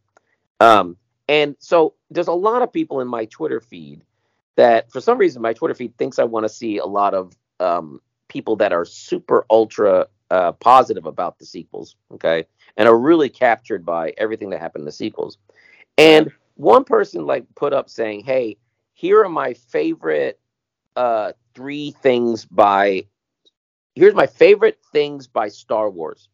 [0.60, 0.96] um,
[1.28, 4.02] and so there's a lot of people in my Twitter feed
[4.56, 7.36] that, for some reason, my Twitter feed thinks I want to see a lot of
[7.60, 11.96] um, people that are super ultra uh, positive about the sequels.
[12.12, 12.44] Okay,
[12.76, 15.38] and are really captured by everything that happened in the sequels.
[15.98, 18.56] And one person like put up saying, "Hey,
[18.92, 20.40] here are my favorite
[20.96, 23.06] uh three things by
[23.94, 26.28] here's my favorite things by Star Wars.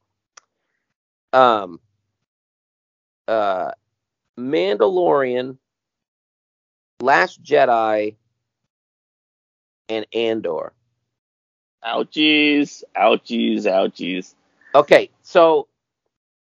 [1.32, 1.80] Um
[3.28, 3.70] uh
[4.38, 5.58] Mandalorian,
[7.00, 8.16] Last Jedi,
[9.88, 10.72] and Andor.
[11.84, 14.34] Ouchies, ouchies, ouchies.
[14.74, 15.68] Okay, so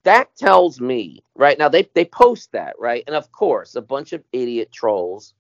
[0.05, 4.13] that tells me right now they they post that right, and of course a bunch
[4.13, 5.35] of idiot trolls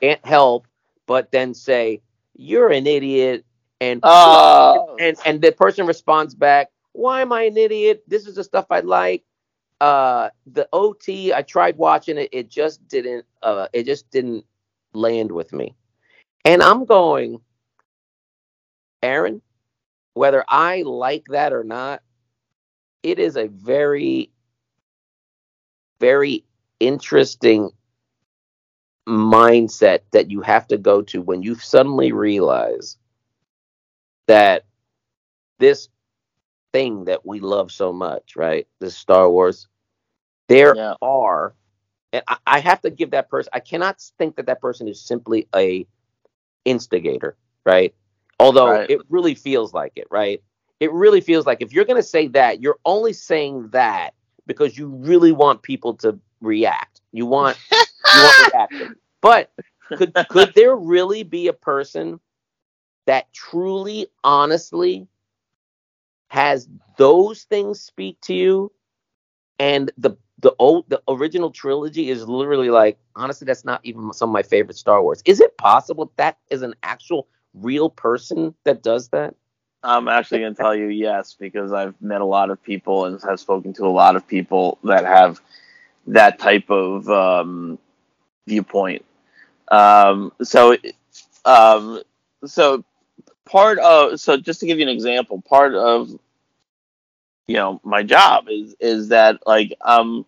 [0.00, 0.66] can't help
[1.06, 2.00] but then say
[2.34, 3.44] you're an idiot
[3.80, 8.04] and Oh, and and the person responds back, "Why am I an idiot?
[8.06, 9.24] This is the stuff I like."
[9.80, 12.28] Uh, the OT, I tried watching it.
[12.32, 13.26] It just didn't.
[13.42, 14.44] Uh, it just didn't
[14.92, 15.74] land with me.
[16.44, 17.40] And I'm going,
[19.02, 19.42] Aaron.
[20.14, 22.02] Whether I like that or not,
[23.02, 24.30] it is a very,
[25.98, 26.44] very
[26.78, 27.70] interesting
[29.08, 32.98] mindset that you have to go to when you suddenly realize
[34.28, 34.64] that
[35.58, 35.88] this
[36.72, 38.66] thing that we love so much, right?
[38.80, 39.68] This Star Wars,
[40.48, 40.94] there Yeah.
[41.02, 41.54] are,
[42.12, 43.50] and I, I have to give that person.
[43.52, 45.86] I cannot think that that person is simply a
[46.64, 47.94] instigator, right?
[48.40, 48.90] Although Right.
[48.90, 50.42] it really feels like it, right?
[50.80, 54.14] It really feels like if you're going to say that, you're only saying that
[54.46, 57.00] because you really want people to react.
[57.12, 58.96] You want you want reaction.
[59.20, 59.52] But
[59.96, 62.20] could could there really be a person
[63.06, 65.06] that truly, honestly
[66.28, 68.72] has those things speak to you,
[69.58, 74.30] and the the old the original trilogy is literally like honestly that's not even some
[74.30, 75.22] of my favorite Star Wars.
[75.24, 79.34] Is it possible that is an actual real person that does that?
[79.84, 83.20] I'm actually going to tell you yes because I've met a lot of people and
[83.22, 85.40] have spoken to a lot of people that have
[86.06, 87.78] that type of um,
[88.46, 89.04] viewpoint.
[89.68, 90.76] Um, so,
[91.44, 92.02] um,
[92.44, 92.84] so
[93.44, 96.10] part of so just to give you an example, part of
[97.46, 100.24] you know my job is is that like I'm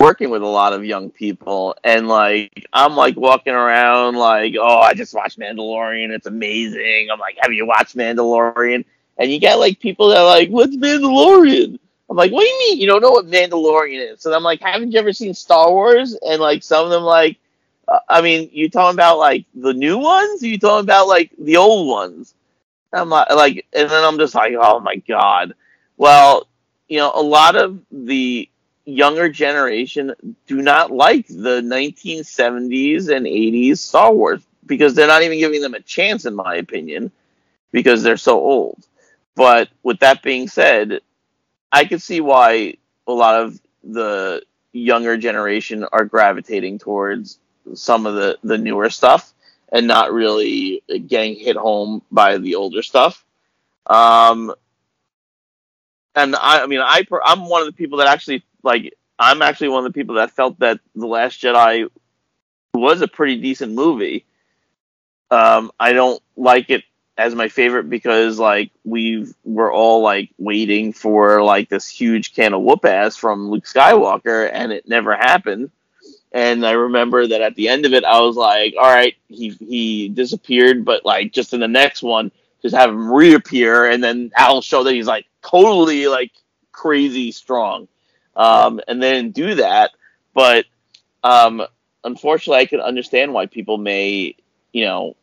[0.00, 4.78] working with a lot of young people and like I'm like walking around like oh
[4.78, 6.10] I just watched Mandalorian.
[6.10, 7.08] It's amazing.
[7.12, 8.84] I'm like have you watched Mandalorian?
[9.16, 11.78] And you get like people that are like what's Mandalorian?
[12.10, 12.80] I'm like what do you mean?
[12.80, 14.20] You don't know what Mandalorian is?
[14.20, 16.16] So I'm like haven't you ever seen Star Wars?
[16.26, 17.38] And like some of them like
[17.88, 21.56] Uh, I mean you talking about like the new ones you talking about like the
[21.56, 22.34] old ones
[22.94, 25.54] I'm like, like, and then I'm just like, oh my god.
[25.96, 26.46] Well,
[26.88, 28.48] you know, a lot of the
[28.84, 30.12] younger generation
[30.46, 35.74] do not like the 1970s and 80s Star Wars because they're not even giving them
[35.74, 37.10] a chance, in my opinion,
[37.72, 38.86] because they're so old.
[39.34, 41.00] But with that being said,
[41.72, 42.76] I can see why
[43.06, 47.38] a lot of the younger generation are gravitating towards
[47.74, 49.32] some of the, the newer stuff
[49.72, 53.24] and not really getting hit home by the older stuff.
[53.86, 54.54] Um,
[56.14, 58.94] and I, I mean, I, I'm one of the people that actually like.
[59.16, 61.88] I'm actually one of the people that felt that the Last Jedi
[62.72, 64.24] was a pretty decent movie.
[65.30, 66.82] Um, I don't like it
[67.16, 72.54] as my favorite because like we were all like waiting for like this huge can
[72.54, 75.70] of whoop ass from Luke Skywalker, and it never happened.
[76.34, 79.50] And I remember that at the end of it, I was like, "All right, he
[79.50, 84.32] he disappeared, but like just in the next one, just have him reappear, and then
[84.36, 86.32] I'll show that he's like totally like
[86.72, 87.86] crazy strong."
[88.34, 89.92] Um, and then do that,
[90.34, 90.66] but
[91.22, 91.62] um,
[92.02, 94.34] unfortunately, I can understand why people may,
[94.72, 95.14] you know,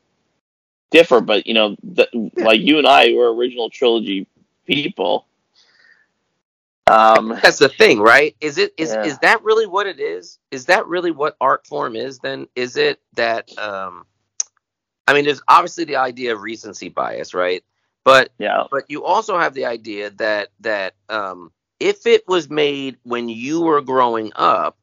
[0.92, 1.20] differ.
[1.20, 2.08] But you know, the,
[2.38, 4.28] like you and I were original trilogy
[4.66, 5.26] people.
[6.88, 8.36] Um, That's the thing, right?
[8.42, 9.04] Is it is Yeah.
[9.04, 10.40] is that really what it is?
[10.52, 12.20] Is that really what art form is?
[12.20, 13.56] Then is it that?
[13.58, 14.06] um
[15.08, 17.64] I mean, there's obviously the idea of recency bias, right?
[18.04, 22.98] But yeah, but you also have the idea that that um, if it was made
[23.04, 24.78] when you were growing up,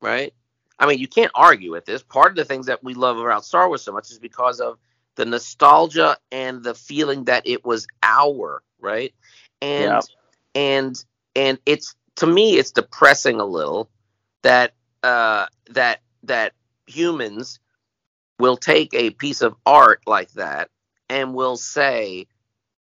[0.00, 0.32] right?
[0.78, 2.02] I mean, you can't argue with this.
[2.02, 4.78] Part of the things that we love about Star Wars so much is because of
[5.16, 9.14] the nostalgia and the feeling that it was our right,
[9.60, 10.00] and Yeah.
[10.54, 11.04] and
[11.34, 13.90] and it's to me it's depressing a little
[14.42, 16.52] that uh, that that
[16.86, 17.60] humans
[18.38, 20.68] will take a piece of art like that
[21.08, 22.26] and will say,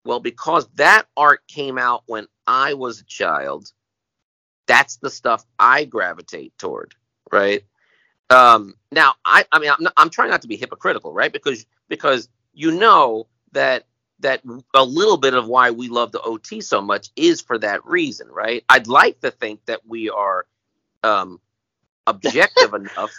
[0.05, 3.70] well, because that art came out when I was a child,
[4.66, 6.95] that's the stuff I gravitate toward,
[7.30, 7.62] right?
[8.30, 11.32] Um, now, I, I mean, I'm, not, I'm trying not to be hypocritical, right?
[11.32, 13.84] Because because you know that
[14.22, 14.42] that
[14.74, 18.28] a little bit of why we love the OT so much is for that reason,
[18.28, 18.64] right?
[18.68, 20.46] I'd like to think that we are
[21.04, 21.40] um,
[22.06, 23.12] objective enough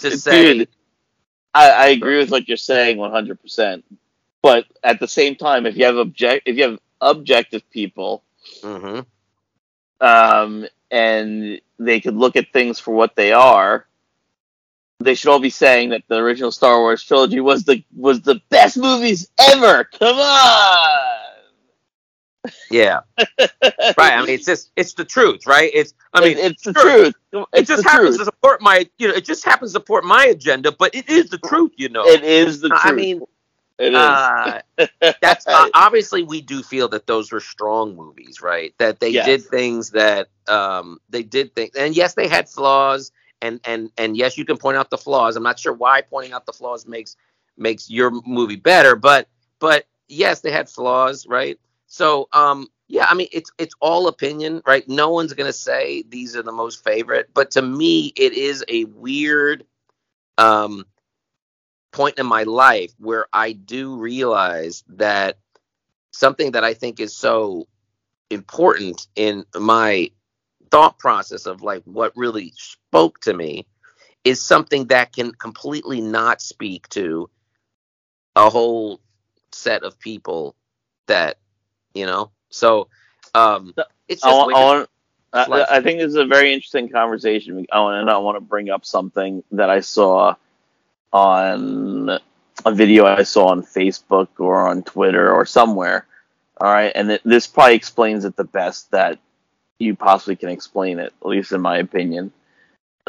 [0.00, 0.68] to say, Dude,
[1.54, 3.40] I, I agree with what you're saying 100.
[3.40, 3.84] percent
[4.42, 8.22] But at the same time, if you have object, if you have objective people,
[8.62, 9.06] mhm,
[10.00, 13.86] um, and they could look at things for what they are,
[15.04, 18.40] they should all be saying that the original Star Wars trilogy was the was the
[18.50, 19.84] best movies ever.
[19.84, 21.18] Come on.
[22.70, 23.98] yeah, right.
[23.98, 25.70] I mean, it's just it's the truth, right?
[25.74, 27.46] It's I mean, It- it's the sure, truth.
[27.54, 28.18] it just happens truth.
[28.18, 31.28] to support my you know it just happens to support my agenda but it is
[31.30, 32.80] the truth you know It is the truth.
[32.84, 33.22] i mean
[33.78, 33.98] it is.
[33.98, 34.60] uh,
[35.22, 39.26] that's uh, obviously we do feel that those were strong movies right that they Yes.
[39.26, 44.16] did things that um they did things and yes they had flaws and and and
[44.16, 45.36] yes you can point out the flaws.
[45.36, 47.16] I'm not sure why pointing out the flaws makes
[47.58, 49.28] makes your movie better but
[49.58, 51.58] but yes they had flaws right?
[51.86, 54.88] So um yeah i mean it's it's all opinion right?
[54.88, 58.84] No one's gonna say these are the most favorite but to me it is a
[58.84, 59.66] weird
[60.38, 60.86] um
[61.92, 65.36] point in my life where i do realize that
[66.12, 67.66] something that i think is so
[68.30, 70.10] important in my
[70.72, 73.66] thought process of like what really spoke to me
[74.24, 77.28] is something that can completely not speak to
[78.34, 78.98] a whole
[79.52, 80.56] set of people
[81.06, 81.36] that
[81.92, 82.88] you know so
[83.34, 83.74] um
[84.08, 84.56] it's I just I, weird.
[84.56, 84.88] want,
[85.34, 85.76] I.
[85.76, 87.66] I think this is a very interesting conversation.
[87.70, 90.36] I want, and I want to bring up something that I saw
[91.12, 92.08] on
[92.64, 96.06] a video I saw on Facebook or on Twitter or somewhere.
[96.58, 99.18] All right, and th- this probably explains it the best that
[99.82, 102.32] you possibly can explain it, at least in my opinion.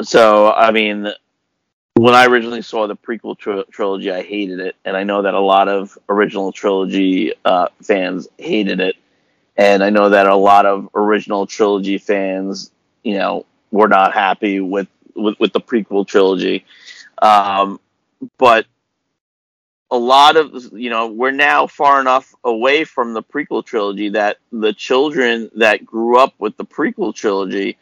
[0.02, 1.08] So, I mean,
[1.94, 5.34] when I originally saw the prequel tr- trilogy, I hated it, and I know that
[5.34, 8.96] a lot of original trilogy uh, fans hated it
[9.56, 12.70] and I know that a lot of original trilogy fans,
[13.02, 16.64] you know, were not happy with with, with the prequel trilogy.
[17.22, 17.80] Um,
[18.36, 18.66] but
[19.94, 24.38] a lot of you know, we're now far enough away from the prequel trilogy that
[24.52, 27.76] the children that grew up with the prequel trilogy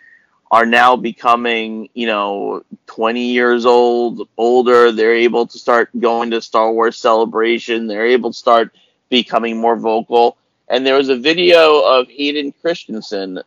[0.50, 4.92] are now becoming, you know, 20 years old, older.
[4.92, 7.86] They're able to start going to Star Wars Celebration.
[7.86, 8.74] They're able to start
[9.08, 10.36] becoming more vocal
[10.72, 13.40] and there was a video of Hayden Christensen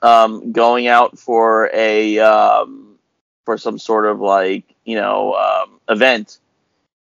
[0.00, 2.96] um, going out for a um,
[3.44, 6.38] for some sort of like you know um, event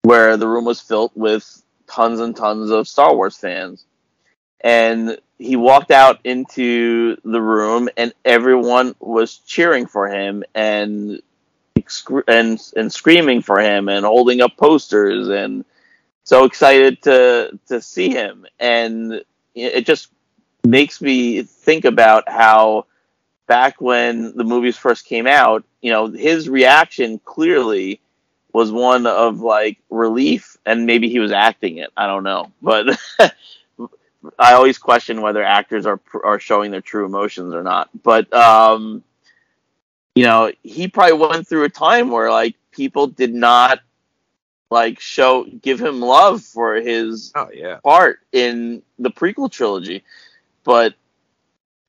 [0.03, 3.85] where the room was filled with tons and tons of Star Wars fans,
[4.61, 11.21] and he walked out into the room and everyone was cheering for him and
[12.29, 15.65] and and screaming for him and holding up posters and
[16.23, 18.47] so excited to to see him.
[18.61, 19.23] And
[19.55, 20.09] it just
[20.65, 22.87] makes me think about how
[23.49, 28.01] back when the movies first came out you know his reaction clearly
[28.53, 32.99] was one of like relief and maybe he was acting it i don't know but
[34.39, 37.91] I always question whether actors are are showing their true emotions or not.
[38.03, 39.03] But um,
[40.15, 43.81] you know, he probably went through a time where like people did not
[44.71, 47.79] like show give him love for his oh, yeah.
[47.83, 50.05] part in the prequel trilogy.
[50.65, 50.95] But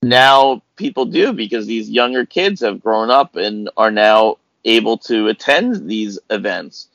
[0.02, 5.28] now people do because these younger kids have grown up and are now able to
[5.28, 6.88] attend these events.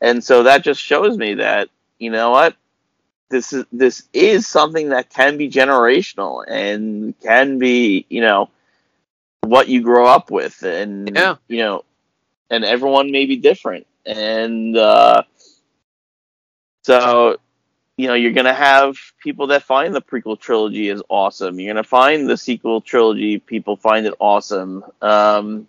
[0.00, 1.68] And so that just shows me that,
[1.98, 2.56] you know what,
[3.28, 8.50] this is this is something that can be generational and can be you know
[9.42, 11.36] what you grow up with and yeah.
[11.48, 11.84] you know
[12.50, 15.22] and everyone may be different and uh,
[16.82, 17.36] so
[17.96, 21.84] you know you're gonna have people that find the prequel trilogy is awesome you're gonna
[21.84, 25.66] find the sequel trilogy people find it awesome um,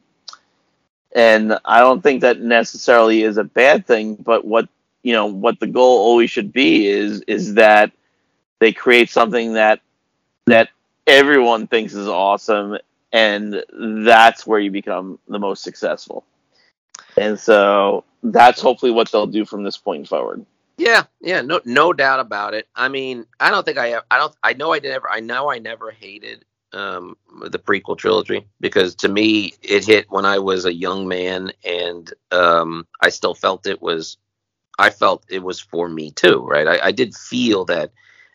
[1.18, 4.70] and i don't think that necessarily is a bad thing but what
[5.04, 7.92] you know what the goal always should be is is that
[8.60, 9.82] they create something that
[10.46, 10.70] that
[11.08, 12.78] everyone thinks is awesome
[13.12, 13.64] and
[14.06, 16.24] that's where you become the most successful
[17.18, 20.46] and so that's hopefully what they'll do from this point forward
[20.78, 24.04] yeah yeah no no doubt about it i mean i don't think i have.
[24.12, 27.16] i don't i know i never i know i never hated um
[27.50, 32.14] the prequel trilogy because to me it hit when i was a young man and
[32.32, 34.18] um i still felt it was
[34.80, 36.68] I felt it was for me too, right?
[36.68, 37.92] I, I did feel that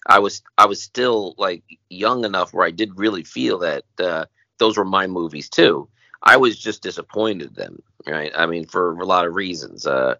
[0.06, 4.24] I was I was still like young enough where I did really feel that uh,
[4.59, 5.88] those were my movies too.
[6.22, 8.32] I was just disappointed in them, right?
[8.36, 9.86] I mean, for a lot of reasons.
[9.86, 10.16] Uh,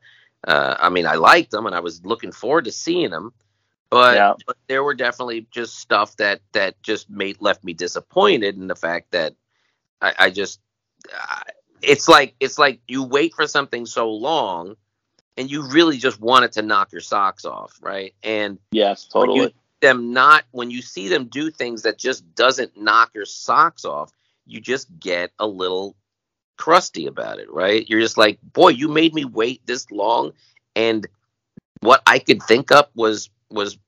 [0.47, 3.33] uh, I mean, I liked them and I was looking forward to seeing them,
[3.93, 4.33] but, yeah.
[4.47, 8.75] but there were definitely just stuff that that just made left me disappointed in the
[8.75, 9.35] fact that
[10.01, 10.61] I, I just
[11.13, 11.43] I,
[11.83, 14.77] it's like it's like you wait for something so long
[15.37, 18.15] and you really just want it to knock your socks off, right?
[18.23, 19.41] And yes, totally.
[19.41, 19.51] You,
[19.83, 24.11] them not when you see them do things that just doesn't knock your socks off,
[24.47, 25.97] you just get a little
[26.57, 27.87] crusty about it, right?
[27.91, 30.33] You're just like, boy, you made me wait this long,
[30.75, 31.07] and
[31.81, 33.79] what I could think up was was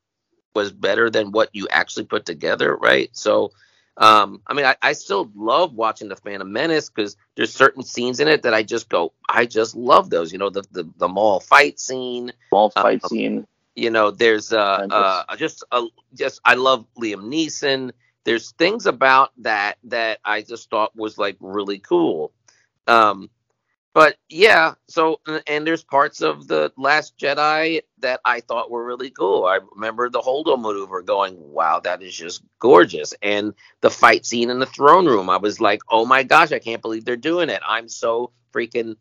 [0.54, 3.10] was better than what you actually put together, right?
[3.12, 3.52] So
[3.96, 8.18] um, I mean, I, I still love watching the Phantom Menace because there's certain scenes
[8.18, 10.32] in it that I just go, I just love those.
[10.32, 13.46] You know, the the, the Maul fight scene, Maul fight um, scene.
[13.76, 17.92] You know, there's uh, uh just uh, just I love Liam Neeson.
[18.24, 22.32] There's things about that that I just thought was like really cool.
[22.86, 23.30] Um,
[23.94, 29.10] but yeah, so and there's parts of the Last Jedi that I thought were really
[29.10, 29.44] cool.
[29.44, 34.50] I remember the Holdo maneuver going, "Wow, that is just gorgeous!" And the fight scene
[34.50, 37.48] in the throne room, I was like, "Oh my gosh, I can't believe they're doing
[37.48, 37.62] it!
[37.66, 38.96] I'm so freaking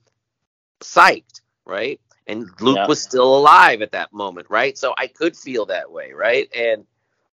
[0.79, 1.99] psyched!" Right?
[2.27, 2.87] And Luke yeah.
[2.87, 4.77] was still alive at that moment, right?
[4.77, 6.47] So I could feel that way, right?
[6.55, 6.85] And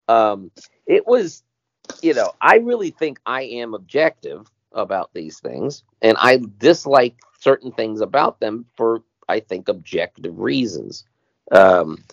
[0.09, 0.51] um,
[0.87, 1.45] it was,
[2.03, 7.73] you know, I really think I am objective about these things, and I dislike certain
[7.73, 11.05] things about them for I think objective reasons.
[11.51, 12.05] Um,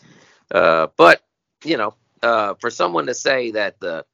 [0.52, 1.22] uh, but
[1.64, 1.94] you know,
[2.24, 4.06] uh, for someone to say that the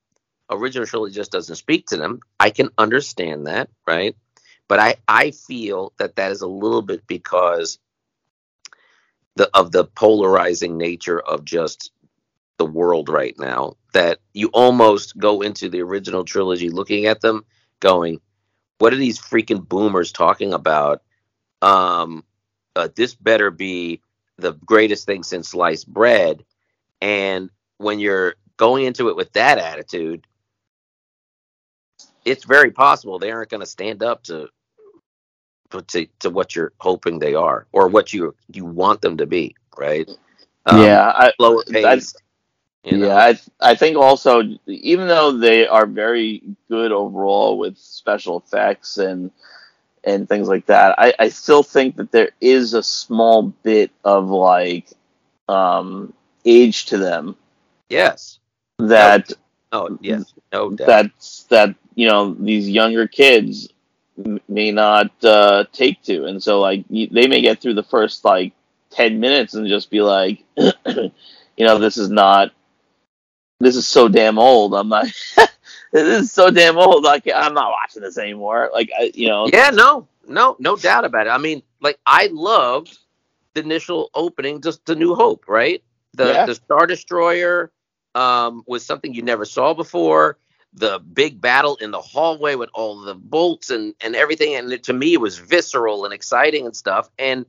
[0.50, 4.16] original trilogy just doesn't speak to them, I can understand that, right?
[4.68, 7.80] But I I feel that that is a little bit because
[9.36, 11.92] the of the polarizing nature of just
[12.58, 17.44] the world right now that you almost go into the original trilogy looking at them
[17.80, 18.20] going
[18.80, 21.02] what are these freaking boomers talking about?
[21.62, 22.24] Um,
[22.76, 24.02] uh, this better be
[24.38, 26.44] the greatest thing since sliced bread.
[27.02, 30.26] And when you're going into it with that attitude,
[32.26, 34.50] it's very possible they aren't going to stand up to,
[35.88, 39.56] to to what you're hoping they are or what you you want them to be,
[39.78, 40.08] right?
[40.66, 42.14] Um, yeah, I, lower pace.
[42.84, 43.08] You know?
[43.08, 48.98] Yeah, I I think also even though they are very good overall with special effects
[48.98, 49.32] and
[50.04, 54.28] and things like that, I, I still think that there is a small bit of
[54.30, 54.90] like
[55.48, 57.38] um, age to them.
[57.90, 58.40] Yes.
[58.80, 59.32] That
[59.72, 60.88] no, oh yes, no doubt.
[60.88, 63.70] That's that you know these younger kids
[64.48, 68.54] may not uh, take to, and so like they may get through the first like
[68.90, 71.12] ten minutes and just be like, you
[71.60, 72.52] know, this is not
[73.64, 74.74] this is so damn old.
[74.74, 75.06] I'm not.
[75.92, 77.04] this is so damn old.
[77.04, 78.70] Like I'm not watching this anymore.
[78.74, 79.48] Like I, you know.
[79.52, 81.32] Yeah, no, no, no doubt about it.
[81.32, 82.98] I mean, like I loved
[83.54, 85.84] the initial opening, just the New Hope, right?
[86.14, 86.46] The Yeah.
[86.46, 87.72] the Star Destroyer
[88.16, 90.38] um, was something you never saw before.
[90.76, 94.84] The big battle in the hallway with all the bolts and and everything, and it,
[94.86, 97.10] to me, it was visceral and exciting and stuff.
[97.20, 97.46] And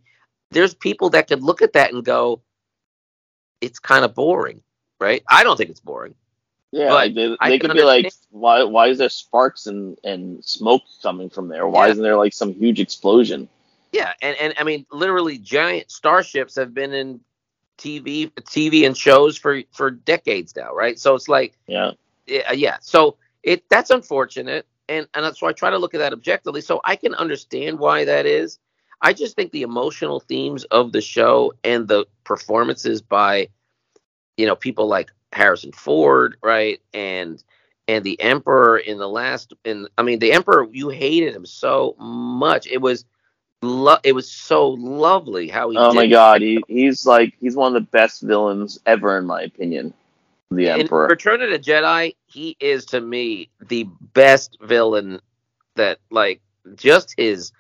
[0.51, 2.43] there's people that could look at that and go,
[3.63, 4.63] "It's kind of boring."
[5.05, 5.23] Right?
[5.29, 6.15] I don't think it's boring.
[6.73, 10.83] Yeah, like they, they could be like, why why is there sparks and, and smoke
[11.03, 11.69] coming from there?
[11.69, 11.93] Why Yeah.
[11.93, 13.49] isn't there like some huge explosion?
[13.93, 17.21] Yeah, and, and I mean, literally, giant starships have been in
[17.79, 20.99] TV, TV and shows for for decades now, right?
[20.99, 21.93] So it's like, Yeah,
[22.27, 22.79] yeah, uh, yeah.
[22.81, 26.61] So it that's unfortunate, and and that's why I try to look at that objectively.
[26.61, 28.59] So I can understand why that is.
[29.01, 33.49] I just think the emotional themes of the show and the performances by,
[34.37, 37.43] you know, people like Harrison Ford, right, and
[37.87, 41.95] and the Emperor in the last, in I mean, the Emperor, you hated him so
[41.99, 42.67] much.
[42.67, 43.05] It was,
[43.63, 45.77] lo- it was so lovely how he.
[45.77, 49.43] Oh my god, he, he's like he's one of the best villains ever in my
[49.43, 49.93] opinion.
[50.51, 51.09] The In Emperor.
[51.09, 55.21] Return of the Jedi, he is to me the best villain
[55.77, 56.41] that like
[56.77, 57.53] just his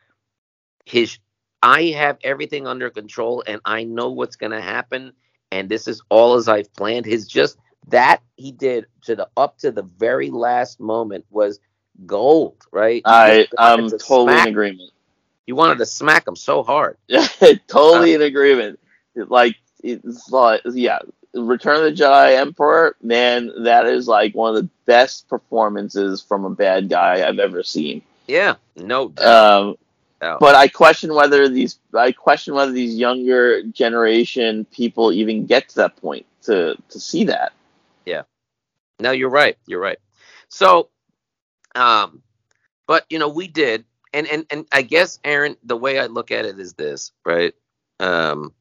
[0.84, 1.18] his
[1.62, 5.12] I have everything under control and I know what's gonna happen
[5.55, 7.06] and this is all as I've planned.
[7.06, 7.59] His just
[7.89, 11.60] that he did to the up to the very last moment was
[12.06, 13.02] gold, right?
[13.05, 14.90] I I'm to totally in agreement.
[15.47, 16.97] You wanted to smack him so hard.
[17.68, 18.81] totally Uh, in agreement.
[19.14, 20.98] Like it's like yeah,
[21.35, 26.44] Return of the Jedi Emperor, man, that is like one of the best performances from
[26.44, 28.02] a bad guy I've ever seen.
[28.26, 29.62] Yeah, no doubt.
[29.62, 29.76] Um,
[30.20, 30.41] doubt.
[30.41, 35.77] but I question whether these I question whether these younger generation people even get to
[35.77, 37.53] that point to to see that.
[38.05, 38.23] Yeah.
[39.01, 39.57] No, you're right.
[39.66, 39.99] You're right.
[40.49, 40.89] So,
[41.74, 42.23] um,
[42.86, 46.31] but you know, we did, and and and I guess Aaron, the way I look
[46.31, 47.55] at it is this, right?
[48.01, 48.53] Um,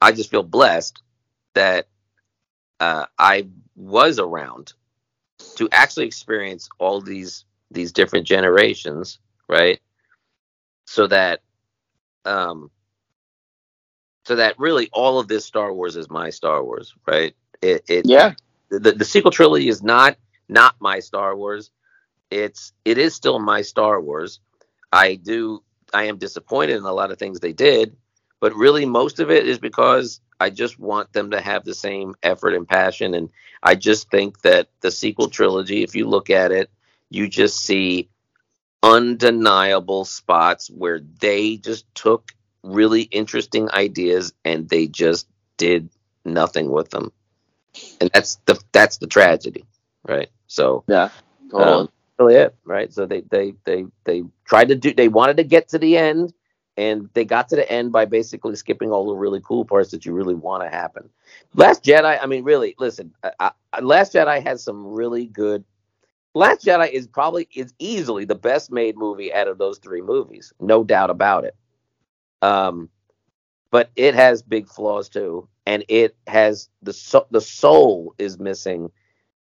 [0.00, 1.02] I just feel blessed
[1.54, 1.88] that
[2.78, 4.72] uh, I was around
[5.56, 9.18] to actually experience all these these different generations,
[9.48, 9.80] right?
[10.90, 11.42] So that,
[12.24, 12.70] um,
[14.26, 17.34] so that really all of this Star Wars is my Star Wars, right?
[17.62, 18.34] It, it Yeah,
[18.70, 20.16] the, the sequel trilogy is not
[20.48, 21.70] not my Star Wars.
[22.30, 24.40] It's it is still my Star Wars.
[24.92, 25.62] I do
[25.94, 27.96] I am disappointed in a lot of things they did,
[28.40, 32.14] but really most of it is because I just want them to have the same
[32.22, 33.30] effort and passion and
[33.62, 36.70] I just think that the sequel trilogy if you look at it,
[37.10, 38.08] you just see
[38.82, 42.32] undeniable spots where they just took
[42.62, 45.26] really interesting ideas and they just
[45.56, 45.88] did
[46.24, 47.12] nothing with them
[48.00, 49.64] and that's the that's the tragedy,
[50.06, 50.28] right?
[50.46, 51.10] So yeah,
[51.50, 51.72] totally.
[51.72, 51.88] um,
[52.18, 52.92] really it, right?
[52.92, 56.32] So they they they they tried to do they wanted to get to the end,
[56.76, 60.04] and they got to the end by basically skipping all the really cool parts that
[60.04, 61.08] you really want to happen.
[61.54, 65.64] Last Jedi, I mean, really, listen, I, I, Last Jedi has some really good.
[66.34, 70.52] Last Jedi is probably is easily the best made movie out of those three movies,
[70.60, 71.56] no doubt about it.
[72.42, 72.88] Um,
[73.70, 78.90] but it has big flaws too, and it has the so, the soul is missing,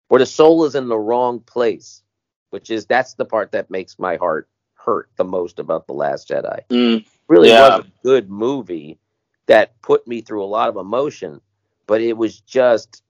[0.09, 2.03] or the soul is in the wrong place,
[2.51, 6.29] which is that's the part that makes my heart hurt the most about the Last
[6.29, 6.61] Jedi.
[6.71, 7.79] Mm, Really Yeah.
[7.79, 8.99] was a good movie
[9.47, 11.41] that put me through a lot of emotion,
[11.87, 13.03] but it was just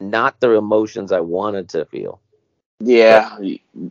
[0.00, 2.20] not the emotions I wanted to feel.
[2.78, 3.38] Yeah,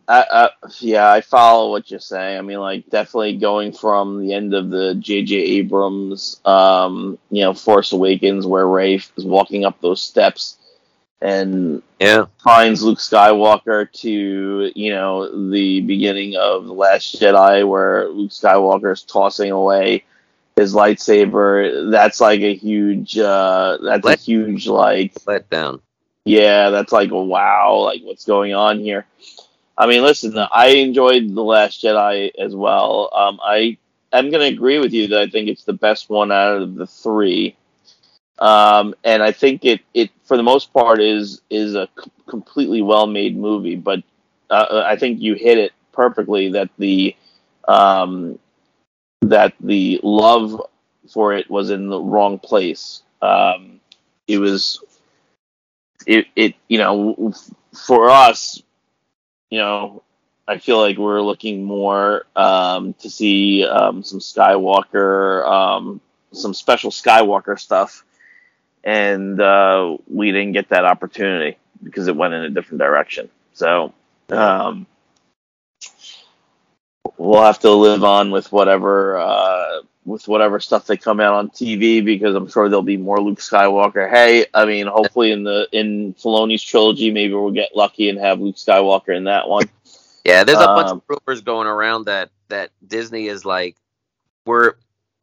[0.07, 0.49] I, I,
[0.79, 2.37] yeah, I follow what you're saying.
[2.37, 5.35] I mean, like definitely going from the end of the J.J.
[5.35, 10.57] Abrams, um, you know, Force Awakens, where Rey is walking up those steps
[11.21, 18.07] and Yeah, finds Luke Skywalker to you know the beginning of the Last Jedi, where
[18.09, 20.03] Luke Skywalker is tossing away
[20.55, 21.91] his lightsaber.
[21.91, 23.17] That's like a huge.
[23.17, 25.13] Uh, that's a huge like.
[25.25, 25.81] let down.
[26.25, 27.77] Yeah, that's like wow.
[27.85, 29.05] Like what's going on here?
[29.77, 33.09] I mean, listen, I enjoyed the Last Jedi as well.
[33.13, 33.77] Um, I
[34.13, 36.87] I'm gonna agree with you that I think it's the best one out of the
[36.87, 37.55] three.
[38.39, 42.81] Um, and I think it, it for the most part is is a c- completely
[42.81, 43.75] well made movie.
[43.77, 44.03] But
[44.49, 47.15] uh, I think you hit it perfectly that the
[47.67, 48.39] um,
[49.21, 50.61] that the love
[51.11, 53.03] for it was in the wrong place.
[53.21, 53.79] Um,
[54.27, 54.79] it was
[56.05, 57.33] it it you know
[57.73, 58.61] for us,
[59.49, 60.03] you know,
[60.47, 66.01] I feel like we're looking more um, to see um, some Skywalker, um,
[66.31, 68.05] some special Skywalker stuff,
[68.83, 71.57] and uh, we didn't get that opportunity.
[71.83, 73.29] because it went in a different direction.
[73.53, 73.93] So
[74.29, 74.87] um,
[77.17, 81.49] we'll have to live on with whatever uh, with whatever stuff they come out on
[81.49, 84.09] TV because I'm sure there'll be more Luke Skywalker.
[84.09, 88.39] Hey, I mean, hopefully in the in Filoni's trilogy, maybe we'll get lucky and have
[88.39, 89.67] Luke Skywalker in that one.
[90.23, 93.75] Yeah, there's a bunch Um, of rumors going around that that Disney is like,
[94.45, 94.73] we're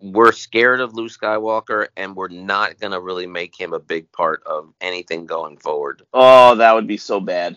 [0.01, 4.43] we're scared of Luke Skywalker, and we're not gonna really make him a big part
[4.45, 6.03] of anything going forward.
[6.13, 7.57] Oh, that would be so bad.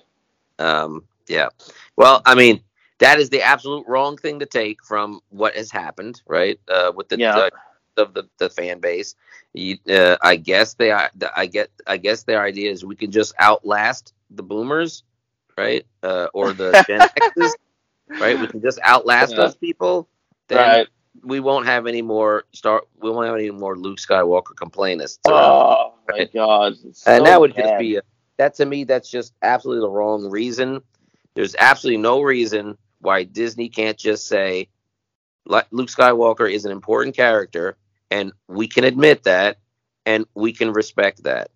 [0.59, 1.49] Um, yeah.
[1.95, 2.61] Well, I mean,
[2.99, 6.59] that is the absolute wrong thing to take from what has happened, right?
[6.67, 7.49] Uh, with the Yeah.
[7.95, 9.15] the, of the, the fan base.
[9.53, 13.33] You, uh, I guess they, I get, I guess their idea is we can just
[13.41, 15.03] outlast the boomers,
[15.57, 15.85] right?
[16.03, 17.01] Uh, or the Gen
[17.37, 17.51] Xs,
[18.19, 18.37] right?
[18.39, 19.37] We can just outlast Yeah.
[19.43, 20.09] those people.
[20.49, 20.87] Then Right.
[21.23, 22.83] we won't have any more star.
[22.99, 25.19] We won't have any more Luke Skywalker complainists.
[25.29, 25.39] around.
[25.39, 26.73] Oh my god.
[26.83, 28.01] it's and that would just be a,
[28.37, 30.81] that to me that's just absolutely the wrong reason
[31.35, 34.67] there's absolutely no reason why disney can't just say
[35.45, 37.77] luke skywalker is an important character
[38.11, 39.57] and we can admit that
[40.05, 41.49] and we can respect that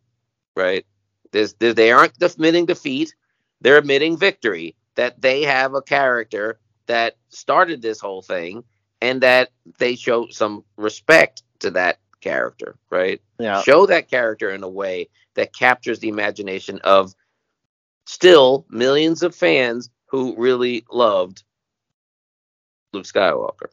[0.60, 0.86] right?
[1.32, 3.16] There's, there, they aren't admitting defeat.
[3.62, 8.64] They're admitting victory that they have a character that started this whole thing
[9.02, 13.22] and that they show some respect to that character right?
[13.40, 13.62] Yeah.
[13.62, 17.14] show that character in a way that captures the imagination of
[18.06, 21.44] still millions of fans who really loved
[22.94, 23.70] Luke Skywalker,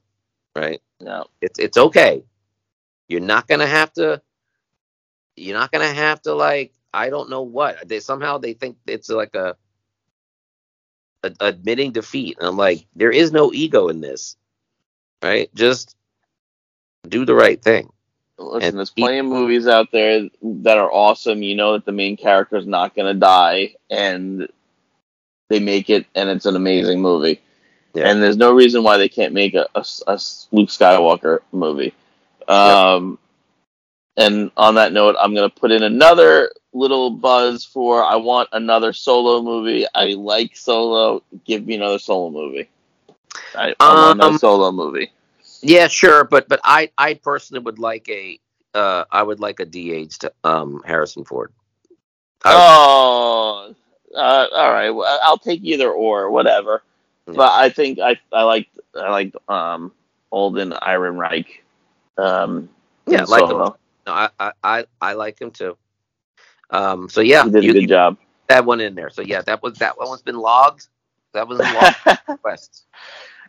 [0.56, 0.80] right?
[1.00, 2.24] No, It's it's okay.
[3.08, 4.22] You're not gonna have to.
[5.36, 9.10] You're not gonna have to like I don't know what they somehow they think it's
[9.10, 9.56] like a,
[11.24, 12.38] a admitting defeat.
[12.38, 14.36] And I'm like, there is no ego in this,
[15.22, 15.54] right?
[15.54, 15.96] Just
[17.08, 17.90] do the right thing.
[18.38, 21.42] Listen, And there's plenty of movies out there that are awesome.
[21.42, 24.48] You know that the main character is not going to die, and
[25.48, 27.40] they make it, and it's an amazing movie.
[27.94, 28.08] Yeah.
[28.10, 30.18] And there's no reason why they can't make a a
[30.52, 31.94] Luke Skywalker movie.
[32.48, 33.18] Um,
[34.18, 38.48] And on that note, I'm going to put in another little buzz for I want
[38.52, 39.84] another solo movie.
[39.94, 41.22] I like solo.
[41.44, 42.68] Give me another solo movie.
[43.54, 45.10] I, I want Um, another solo movie.
[45.62, 48.38] Yeah, sure, but but I I personally would like a
[48.74, 51.52] uh I would like a de-aged um Harrison Ford.
[52.44, 53.74] I- Oh,
[54.16, 54.90] uh, all right.
[54.90, 56.82] Well, I'll take either or, whatever.
[57.26, 57.34] Yeah.
[57.36, 59.92] But I think I I like I like um
[60.32, 61.64] Olden Iron Reich.
[62.18, 62.68] Um,
[63.06, 63.58] Yeah, in like him.
[63.58, 63.76] No,
[64.06, 65.76] I, I I I like him too.
[66.70, 68.16] Um, so yeah, He did a you good job.
[68.48, 69.10] that one in there.
[69.10, 70.88] So yeah, that was that one's been logged.
[71.32, 72.84] That was in logged requests.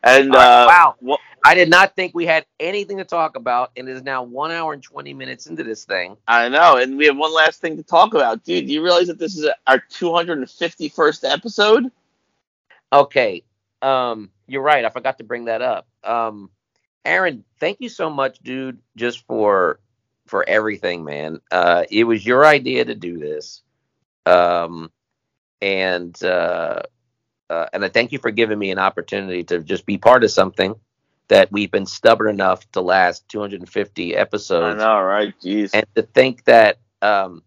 [0.03, 0.95] And right, uh, wow.
[1.02, 4.24] wha- I did not think we had anything to talk about, and it is now
[4.24, 6.18] one hour and twenty minutes into this thing.
[6.28, 8.68] I know, and we have one last thing to talk about, dude.
[8.68, 11.91] Do you realize that this is our 251st episode?
[12.91, 13.44] Okay,
[13.82, 14.84] um, you're right.
[14.84, 15.88] I forgot to bring that up.
[16.03, 16.49] Um,
[17.06, 19.80] Aaron, thank you so much, dude, just for
[20.26, 21.40] for everything, man.
[21.52, 23.61] Uh, it was your idea to do this,
[24.26, 24.91] um,
[25.61, 26.82] and uh,
[27.49, 30.32] uh, and I thank you for giving me an opportunity to just be part of
[30.32, 30.76] something
[31.30, 34.82] that we've been stubborn enough to last 250 episodes.
[34.82, 35.34] I know, right?
[35.41, 35.72] Jeez.
[35.74, 37.44] and to think that um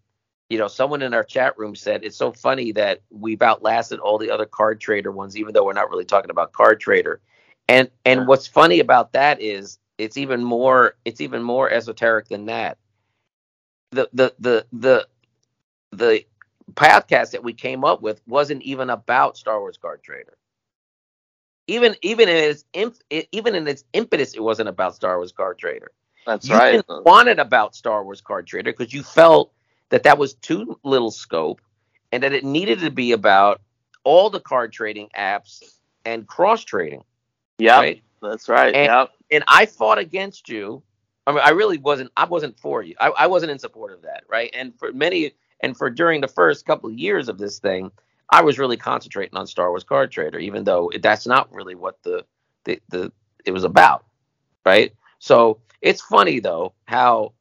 [0.49, 4.17] you know someone in our chat room said it's so funny that we've outlasted all
[4.17, 7.19] the other card trader ones even though we're not really talking about card trader
[7.67, 8.25] and and Yeah.
[8.27, 12.77] what's funny about that is it's even more it's even more esoteric than that
[13.91, 15.07] the the the the
[15.91, 16.25] the
[16.75, 20.37] podcast that we came up with wasn't even about star wars card trader
[21.67, 22.95] even even in its imp,
[23.31, 25.91] even in its impetus it wasn't about star wars card trader
[26.25, 26.71] That's you right.
[26.71, 29.51] didn't want it about Star Wars Card Trader because you felt
[29.89, 31.61] that that was too little scope
[32.11, 33.59] and that it needed to be about
[34.03, 35.63] all the card trading apps
[36.05, 37.03] and cross trading,
[37.57, 38.03] Yeah, right?
[38.21, 38.73] that's right.
[38.75, 39.09] And- yep.
[39.31, 40.83] And I fought against you.
[41.25, 42.11] I mean, I really wasn't.
[42.17, 42.95] I wasn't for you.
[42.99, 44.49] I, I wasn't in support of that, right?
[44.53, 45.31] And for many,
[45.61, 47.91] and for during the first couple of years of this thing,
[48.29, 52.01] I was really concentrating on Star Wars Card Trader, even though that's not really what
[52.03, 52.25] the
[52.63, 53.11] the, the
[53.45, 54.05] it was about,
[54.65, 54.93] right?
[55.19, 57.33] So it's funny though how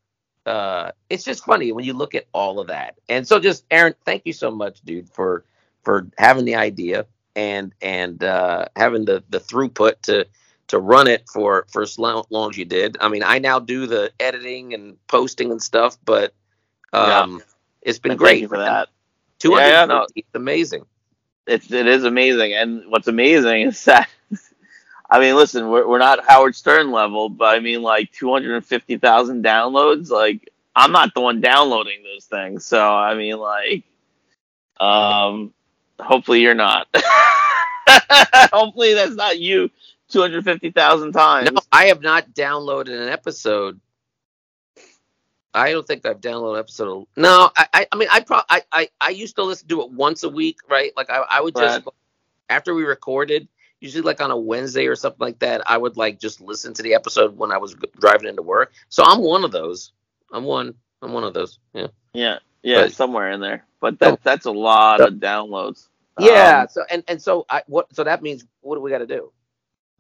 [0.47, 2.99] uh it's just funny when you look at all of that.
[3.09, 5.45] And so just Aaron, thank you so much, dude, for
[5.83, 7.07] for having the idea
[7.37, 10.27] and and uh having the the throughput to
[10.69, 12.97] to run it for for as long long as you did.
[13.01, 16.35] I mean, I now do the editing and posting and stuff, but
[16.93, 17.43] um
[17.83, 18.89] it's been And great Thank you for that.
[19.39, 20.07] Two Yeah, yeah, no.
[20.15, 20.85] it's amazing.
[21.47, 24.09] It's it is amazing, and what's amazing is that.
[25.11, 28.55] I mean, listen, we're we're not Howard Stern level, but I mean, like two hundred
[28.57, 30.11] and fifty thousand downloads.
[30.11, 33.85] Like, I'm not the one downloading those things, so I mean, like,
[34.81, 35.53] Um,
[35.99, 36.89] hopefully you're not.
[38.53, 39.71] hopefully that's not you
[40.11, 41.51] 250,000 times.
[41.53, 43.81] No, I have not downloaded an episode.
[45.55, 47.07] I don't think I've downloaded an episode.
[47.17, 49.91] No, I, I, I mean, I, pro- I, I, I used to listen to it
[49.91, 50.93] once a week, right?
[50.97, 51.95] Like I, I would just Right.
[52.49, 53.49] after we recorded,
[53.81, 55.63] usually like on a Wednesday or something like that.
[55.69, 58.73] I would like just listen to the episode when I was driving into work.
[58.91, 59.93] So I'm one of those.
[60.33, 60.75] I'm one.
[61.03, 61.59] I'm one of those.
[61.73, 61.89] Yeah.
[62.13, 63.65] Yeah, yeah, But- somewhere in there.
[63.81, 64.19] But that Oh.
[64.23, 65.89] that's a lot So- of downloads.
[66.19, 66.61] Yeah.
[66.63, 69.07] Um, so and and so I what so that means what do we got to
[69.07, 69.33] do?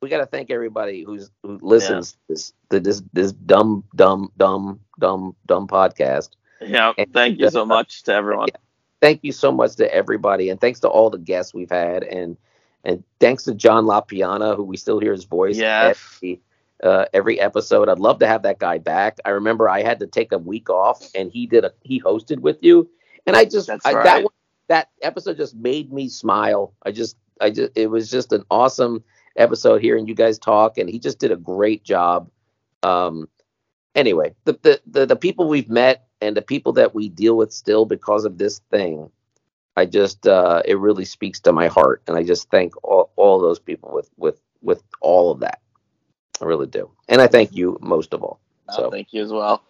[0.00, 4.32] We got to thank everybody who's who listens to this to this this dumb dumb
[4.38, 6.30] dumb dumb dumb podcast.
[6.60, 6.92] yeah.
[6.96, 8.48] And- Thank you so much to everyone.
[9.02, 12.36] Thank you so much to everybody, and thanks to all the guests we've had, and
[12.84, 15.98] and thanks to John LaPiana, who we still hear his voice Yes.
[16.16, 16.40] every
[16.82, 17.88] uh, every episode.
[17.88, 19.18] I'd love to have that guy back.
[19.24, 22.40] I remember I had to take a week off, and he did a he hosted
[22.40, 22.88] with you,
[23.26, 24.04] and I just I, right.
[24.04, 24.32] that one,
[24.68, 26.72] that episode just made me smile.
[26.82, 29.02] I just I just it was just an awesome
[29.36, 32.30] episode hearing you guys talk, and he just did a great job.
[32.82, 33.28] Um,
[33.94, 37.52] anyway, the, the the the people we've met and the people that we deal with
[37.52, 39.10] still because of this thing,
[39.76, 43.38] I just uh, it really speaks to my heart, and I just thank all, all
[43.40, 45.60] those people with with with all of that.
[46.40, 48.40] I really do, and I thank you most of all.
[48.70, 49.62] Oh, So, thank you as well.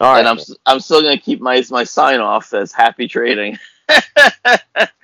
[0.00, 3.58] all right, and I'm I'm still gonna keep my my sign off as happy trading.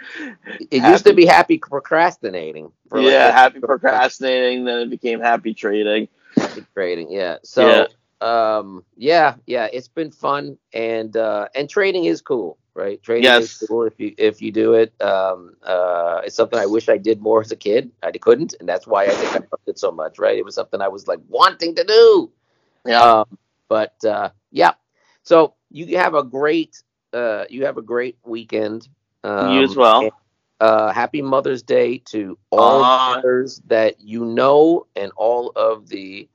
[0.70, 2.72] it used to be happy procrastinating.
[2.88, 4.64] for like- yeah, happy procrastinating.
[4.64, 6.08] Then it became happy trading.
[6.36, 7.10] Happy trading.
[7.10, 7.38] Yeah.
[7.42, 7.86] So,
[8.20, 13.02] um, yeah, yeah, it's been fun, and uh, and trading is cool, right?
[13.02, 13.60] Trading Yes.
[13.60, 14.92] is cool if you if you do it.
[15.02, 17.90] Um, uh, it's something I wish I did more as a kid.
[18.02, 20.38] I couldn't, and that's why I think I loved it so much, right?
[20.38, 22.30] It was something I was like wanting to do.
[22.86, 23.02] Yeah.
[23.02, 24.74] Um, but uh, yeah,
[25.22, 26.82] so you have a great
[27.12, 28.88] uh, you have a great weekend.
[29.24, 30.12] Um, you as well.
[30.60, 33.14] uh, happy Mother's Day to all Aw.
[33.14, 36.28] mothers that you know and all of the.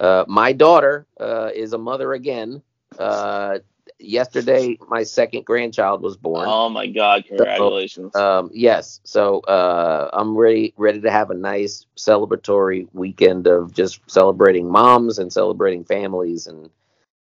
[0.00, 2.62] Uh, my daughter uh, is a mother again.
[2.98, 3.58] Uh,
[3.98, 6.48] yesterday, my second grandchild was born.
[6.48, 7.24] Oh my God!
[7.26, 8.14] Congratulations.
[8.14, 14.00] Um, yes, so uh, I'm ready ready to have a nice celebratory weekend of just
[14.06, 16.70] celebrating moms and celebrating families and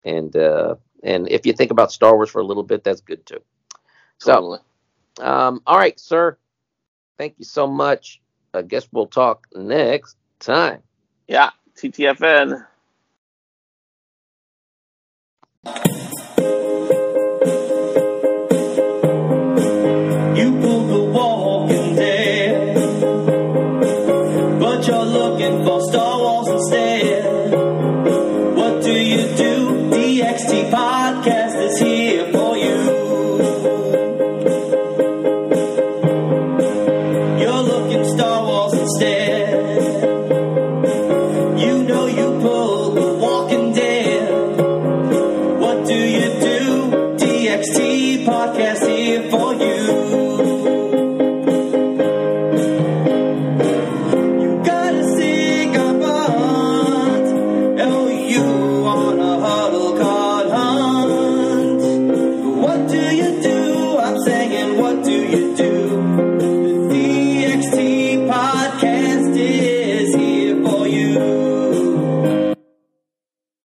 [0.04, 3.24] and uh, and if you think about Star Wars for a little bit, that's good
[3.26, 3.42] too.
[4.18, 4.58] So, totally.
[5.20, 6.36] Um, all right, sir.
[7.18, 8.20] Thank you so much.
[8.54, 10.82] I guess we'll talk next time.
[11.28, 11.50] Yeah.
[11.76, 12.66] TTFN.